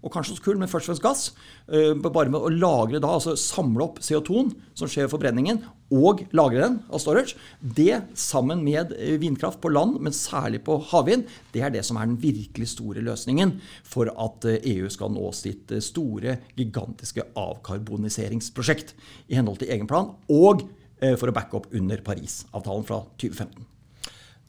og 0.00 0.12
kanskje 0.14 0.34
også 0.34 0.44
kull, 0.44 0.58
men 0.60 0.70
først 0.70 0.88
og 0.88 0.94
fremst 0.94 1.04
gass. 1.04 1.22
Eh, 1.68 1.92
bare 2.00 2.32
med 2.32 2.40
å 2.40 2.52
lagre 2.52 3.00
da, 3.02 3.12
altså 3.16 3.36
samle 3.38 3.84
opp 3.84 4.00
CO2-en 4.04 4.52
som 4.78 4.88
skjer 4.88 5.06
ved 5.06 5.14
forbrenningen, 5.14 5.62
og 5.90 6.22
lagre 6.36 6.62
den 6.62 6.78
av 6.88 7.02
storage, 7.02 7.36
det 7.60 8.00
sammen 8.18 8.64
med 8.64 8.94
eh, 8.96 9.18
vindkraft 9.20 9.60
på 9.62 9.72
land, 9.72 9.98
men 10.02 10.16
særlig 10.16 10.62
på 10.66 10.78
havvind, 10.92 11.26
det 11.54 11.64
er 11.66 11.74
det 11.74 11.84
som 11.86 12.00
er 12.00 12.08
den 12.08 12.20
virkelig 12.22 12.70
store 12.74 13.04
løsningen 13.04 13.56
for 13.86 14.12
at 14.12 14.48
EU 14.54 14.86
eh, 14.86 14.88
e 14.88 14.94
skal 14.94 15.12
nå 15.14 15.30
sitt 15.36 15.72
store, 15.84 16.38
gigantiske 16.56 17.26
avkarboniseringsprosjekt 17.38 18.94
i 19.28 19.36
henhold 19.38 19.60
til 19.60 19.74
egen 19.74 19.90
plan, 19.90 20.14
og 20.32 20.68
for 21.00 21.30
å 21.30 21.32
backe 21.32 21.56
opp 21.56 21.70
under 21.72 22.02
Parisavtalen 22.04 22.84
fra 22.84 22.98
2015. 23.16 23.79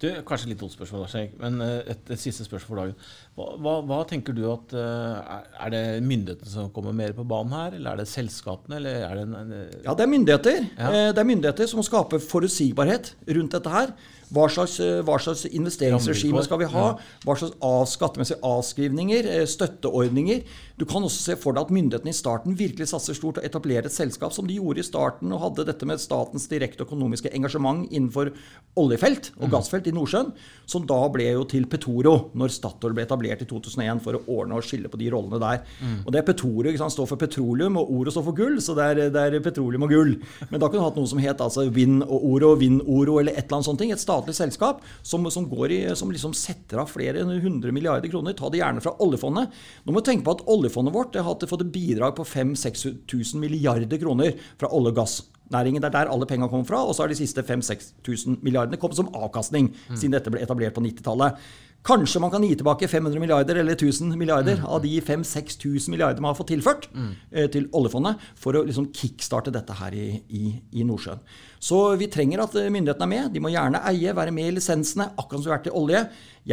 Du, 0.01 0.07
kanskje 0.25 0.49
litt 0.49 0.61
dumt 0.61 0.73
spørsmål, 0.73 1.05
men 1.41 1.61
et, 1.61 1.99
et, 2.09 2.19
siste 2.19 2.45
spørsmål 2.47 2.71
for 2.71 2.81
dagen. 2.81 3.09
Hva, 3.37 3.47
hva, 3.61 3.73
hva 3.85 3.99
tenker 4.09 4.33
du 4.33 4.41
at 4.49 4.73
uh, 4.73 5.41
Er 5.61 5.73
det 5.73 5.83
myndighetene 6.05 6.49
som 6.49 6.71
kommer 6.73 6.95
mer 6.97 7.13
på 7.17 7.25
banen 7.27 7.53
her, 7.53 7.75
eller 7.77 7.93
er 7.93 8.01
det 8.01 8.09
selskapene? 8.09 8.79
Eller 8.79 9.05
er 9.05 9.19
det 9.19 9.27
en, 9.27 9.35
en, 9.37 9.53
ja, 9.85 9.93
det 9.93 10.07
er 10.07 10.11
myndigheter. 10.15 10.65
Ja. 10.73 10.89
Eh, 10.89 11.11
det 11.13 11.21
er 11.21 11.29
myndigheter 11.29 11.69
som 11.69 11.81
må 11.81 11.85
skape 11.85 12.21
forutsigbarhet 12.23 13.13
rundt 13.29 13.57
dette 13.57 13.75
her. 13.75 13.93
Hva 14.31 14.47
slags, 14.47 14.79
eh, 14.79 15.01
hva 15.03 15.17
slags, 15.19 15.45
investeringsregime 15.45 16.43
skal 16.45 16.61
vi 16.61 16.69
ha? 16.71 16.85
Hva 17.25 17.35
slags 17.35 17.55
av, 17.61 17.85
skattemessige 17.91 18.39
avskrivninger? 18.47 19.27
Eh, 19.27 19.45
støtteordninger? 19.45 20.43
Du 20.77 20.85
kan 20.85 21.03
også 21.03 21.21
se 21.21 21.35
for 21.35 21.53
deg 21.53 21.67
at 21.67 21.73
myndighetene 21.73 22.09
i 22.09 22.15
starten 22.15 22.55
virkelig 22.57 22.87
satser 22.89 23.13
stort 23.13 23.37
og 23.37 23.45
etablerer 23.45 23.85
et 23.85 23.93
selskap 23.93 24.33
som 24.33 24.47
de 24.47 24.55
gjorde 24.55 24.79
i 24.81 24.87
starten, 24.87 25.31
og 25.31 25.41
hadde 25.43 25.67
dette 25.67 25.85
med 25.85 25.99
statens 26.01 26.47
direkte 26.47 26.85
økonomiske 26.87 27.29
engasjement 27.35 27.85
innenfor 27.91 28.31
oljefelt 28.79 29.33
og 29.37 29.49
mm. 29.49 29.51
gassfelt 29.51 29.89
i 29.91 29.93
Nordsjøen, 29.93 30.31
som 30.65 30.87
da 30.87 30.97
ble 31.11 31.27
jo 31.27 31.43
til 31.51 31.67
Petoro 31.69 32.31
når 32.33 32.55
Statoil 32.55 32.95
ble 32.95 33.03
etablert 33.03 33.43
i 33.43 33.49
2001 33.49 34.01
for 34.01 34.17
å 34.17 34.23
ordne 34.39 34.57
og 34.57 34.65
skille 34.65 34.89
på 34.89 34.97
de 35.01 35.11
rollene 35.11 35.41
der. 35.43 35.61
Mm. 35.83 35.99
Og 36.05 36.15
det 36.15 36.21
er 36.21 36.27
Petoro 36.31 36.71
ikke 36.71 36.81
sant, 36.81 36.95
står 36.95 37.11
for 37.11 37.21
petroleum, 37.21 37.77
og 37.77 37.91
ordet 37.99 38.15
står 38.15 38.25
for 38.29 38.39
gull, 38.39 38.57
så 38.63 38.77
det 38.77 38.87
er, 38.87 39.03
det 39.13 39.27
er 39.27 39.43
petroleum 39.43 39.85
og 39.85 39.91
gull. 39.93 40.15
Men 40.49 40.57
da 40.57 40.69
kunne 40.69 40.81
du 40.81 40.87
hatt 40.87 40.99
noe 41.01 41.11
som 41.11 41.21
het 41.21 41.43
altså 41.43 41.67
Vind 41.75 42.05
og 42.07 42.25
Oro, 42.31 42.53
Vind 42.57 42.81
Oro 42.87 43.19
eller 43.19 43.35
et 43.35 43.45
eller 43.45 43.59
annet 43.59 43.69
sånt. 43.69 43.85
Et 43.91 44.01
statlig 44.21 44.37
selskap 44.37 44.81
som, 45.01 45.25
som, 45.31 45.47
i, 45.69 45.95
som 45.95 46.11
liksom 46.11 46.33
setter 46.33 46.81
av 46.81 46.89
flere 46.91 47.23
hundre 47.23 47.71
milliarder 47.71 48.09
kroner. 48.11 48.33
Ta 48.37 48.49
det 48.49 48.61
gjerne 48.61 48.81
fra 48.83 48.95
oljefondet. 49.01 49.51
Nå 49.83 49.93
må 49.93 50.01
du 50.01 50.09
tenke 50.09 50.25
på 50.25 50.35
at 50.37 50.45
oljefondet 50.47 50.95
vårt 50.95 51.15
har 51.15 51.47
fått 51.47 51.65
et 51.65 51.73
bidrag 51.73 52.15
på 52.15 52.25
5000-6000 52.25 53.41
milliarder 53.41 54.01
kroner 54.01 54.37
fra 54.59 54.71
olje- 54.71 54.93
og 54.93 55.01
gassnæringen. 55.01 55.81
Det 55.81 55.89
er 55.89 55.97
der 55.97 56.13
alle 56.13 56.27
pengene 56.29 56.49
kommer 56.51 56.67
fra. 56.67 56.83
Og 56.85 56.95
så 56.95 57.03
har 57.03 57.11
de 57.11 57.19
siste 57.19 57.43
5000-6000 57.43 58.41
milliardene 58.41 58.79
kommet 58.81 58.99
som 58.99 59.11
avkastning 59.15 59.71
siden 59.91 60.15
dette 60.15 60.31
ble 60.33 60.43
etablert 60.43 60.77
på 60.77 60.85
90-tallet. 60.85 61.37
Kanskje 61.81 62.19
man 62.21 62.29
kan 62.29 62.43
gi 62.45 62.53
tilbake 62.53 62.85
500 62.85 63.17
milliarder 63.19 63.57
eller 63.57 63.73
1000 63.73 64.13
milliarder 64.17 64.59
mm. 64.59 64.65
av 64.69 64.83
de 64.83 64.99
5000-6000 65.01 65.89
milliarder 65.89 66.21
man 66.21 66.29
har 66.29 66.37
fått 66.37 66.51
tilført 66.53 66.85
mm. 66.93 67.07
eh, 67.31 67.47
til 67.49 67.65
oljefondet 67.73 68.21
for 68.37 68.53
å 68.53 68.61
liksom 68.67 68.91
kickstarte 68.93 69.53
dette 69.53 69.73
her 69.79 69.95
i, 69.97 70.05
i, 70.29 70.43
i, 70.77 70.85
Nordsjøen. 70.85 71.23
Så 71.57 71.79
vi 71.97 72.09
trenger 72.13 72.43
at 72.45 72.53
eh, 72.61 72.69
myndighetene 72.69 73.07
er 73.07 73.13
med. 73.15 73.31
De 73.33 73.41
må 73.41 73.49
gjerne 73.49 73.81
eie, 73.89 74.13
være 74.13 74.35
med 74.35 74.51
i 74.51 74.53
lisensene, 74.59 75.09
akkurat 75.15 75.41
som 75.41 75.47
vi 75.47 75.53
har 75.53 75.57
vært 75.57 75.71
i 75.71 75.75
olje. 75.81 76.03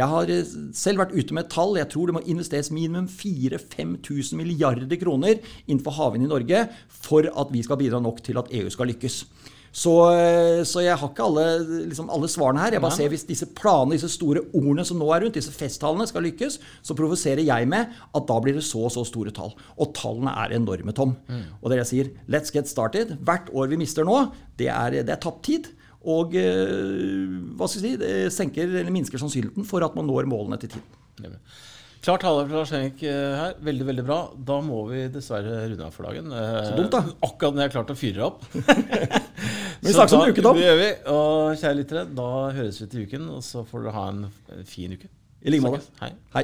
Jeg 0.01 0.09
har 0.15 0.33
eh, 0.33 0.57
selv 0.81 1.03
vært 1.03 1.13
ute 1.13 1.37
med 1.37 1.45
et 1.45 1.53
tall. 1.53 1.77
Jeg 1.77 1.91
tror 1.93 2.09
det 2.09 2.17
må 2.17 2.25
investeres 2.25 2.73
minimum 2.73 3.05
4000-5000 3.13 4.41
milliarder 4.41 5.01
kroner 5.03 5.37
innenfor 5.67 5.99
havvind 5.99 6.25
i 6.25 6.33
Norge 6.33 6.65
for 7.05 7.29
at 7.29 7.53
vi 7.53 7.61
skal 7.69 7.77
bidra 7.77 8.01
nok 8.01 8.25
til 8.25 8.41
at 8.41 8.49
EU 8.49 8.73
skal 8.73 8.89
lykkes. 8.95 9.21
Så, 9.71 9.93
eh, 10.15 10.61
så, 10.65 10.81
jeg 10.83 10.97
har 10.97 11.11
ikke 11.11 11.25
alle, 11.25 11.45
liksom 11.89 12.09
alle, 12.11 12.29
svarene 12.31 12.63
her. 12.63 12.75
Jeg 12.75 12.83
bare 12.83 12.97
ser 12.97 13.11
Hvis 13.11 13.27
disse 13.27 13.47
planene, 13.57 13.97
disse 13.97 14.09
store 14.13 14.41
ordene 14.53 14.85
som 14.87 14.99
nå 14.99 15.09
er 15.13 15.25
rundt, 15.25 15.37
disse 15.37 15.53
festtalene, 15.53 16.07
skal 16.09 16.25
lykkes, 16.25 16.59
så 16.81 16.97
provoserer 16.97 17.45
jeg 17.45 17.69
med 17.69 17.89
at 17.89 18.29
da 18.29 18.39
blir 18.41 18.57
det 18.57 18.65
så 18.65 18.85
og 18.87 18.93
så 18.95 19.05
store 19.07 19.33
tall. 19.35 19.53
Og 19.77 19.93
tallene 19.97 20.33
er 20.43 20.55
enorme, 20.57 20.95
Tom. 20.95 21.15
Mm. 21.29 21.43
Og 21.61 21.69
det 21.71 21.81
jeg 21.83 21.91
sier, 21.93 22.13
let's 22.27 22.53
get 22.53 22.69
started. 22.69 23.17
Hvert 23.25 23.51
år 23.53 23.69
vi 23.71 23.81
mister 23.81 24.07
nå, 24.07 24.29
det 24.59 24.71
er, 24.73 25.01
det 25.03 25.15
er 25.15 25.21
tapt 25.21 25.45
tid. 25.47 25.71
Og 26.09 26.35
eh, 26.39 27.39
hva 27.59 27.67
skal 27.67 27.83
jeg 27.83 27.97
si, 27.97 27.97
det 27.99 28.13
senker 28.33 28.69
eller 28.69 28.93
minsker 28.93 29.21
sannsynligheten 29.21 29.67
for 29.67 29.83
at 29.85 29.97
man 29.97 30.07
når 30.09 30.29
målene 30.31 30.59
til 30.61 30.77
tiden. 30.77 31.35
Klart 31.99 32.21
tale 32.23 32.45
fra 32.47 32.63
Henrik 32.63 33.01
eh, 33.03 33.33
her. 33.35 33.55
Veldig 33.59 33.85
veldig 33.89 34.03
bra. 34.07 34.19
Da 34.47 34.59
må 34.63 34.85
vi 34.87 35.01
dessverre 35.11 35.65
runde 35.67 35.83
av 35.83 35.91
for 35.95 36.07
dagen. 36.07 36.31
Eh, 36.31 36.59
så 36.69 36.77
dumt 36.77 36.93
da 36.93 37.01
Akkurat 37.27 37.57
når 37.57 37.65
jeg 37.65 37.67
har 37.67 37.73
klart 37.73 37.91
å 37.91 37.97
fyre 37.99 38.27
opp. 38.29 38.45
Vi 39.83 39.93
snakkes 39.95 40.15
om 40.15 40.23
en 40.23 40.31
uke, 40.31 40.43
da. 40.43 40.51
Det 40.55 40.63
gjør 40.65 40.79
vi. 40.79 40.87
Og 41.11 41.59
kjære 41.59 41.77
lyttere, 41.77 42.01
da 42.11 42.29
høres 42.51 42.81
vi 42.81 42.87
til 42.91 43.05
uken. 43.07 43.29
Og 43.31 43.43
så 43.47 43.63
får 43.67 43.85
dere 43.85 43.93
ha 43.95 44.05
en 44.11 44.65
fin 44.67 44.91
uke. 44.91 45.07
I 45.39 45.53
like 45.53 45.63
måte. 45.63 45.79
Hei. 46.01 46.11
Hei. 46.35 46.43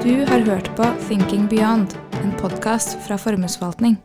Du 0.00 0.24
har 0.32 0.48
hørt 0.48 0.72
på 0.80 0.88
Thinking 1.04 1.48
Beyond, 1.52 1.96
en 2.22 2.36
podkast 2.40 2.96
fra 3.04 3.20
Formuesforvaltning. 3.20 4.00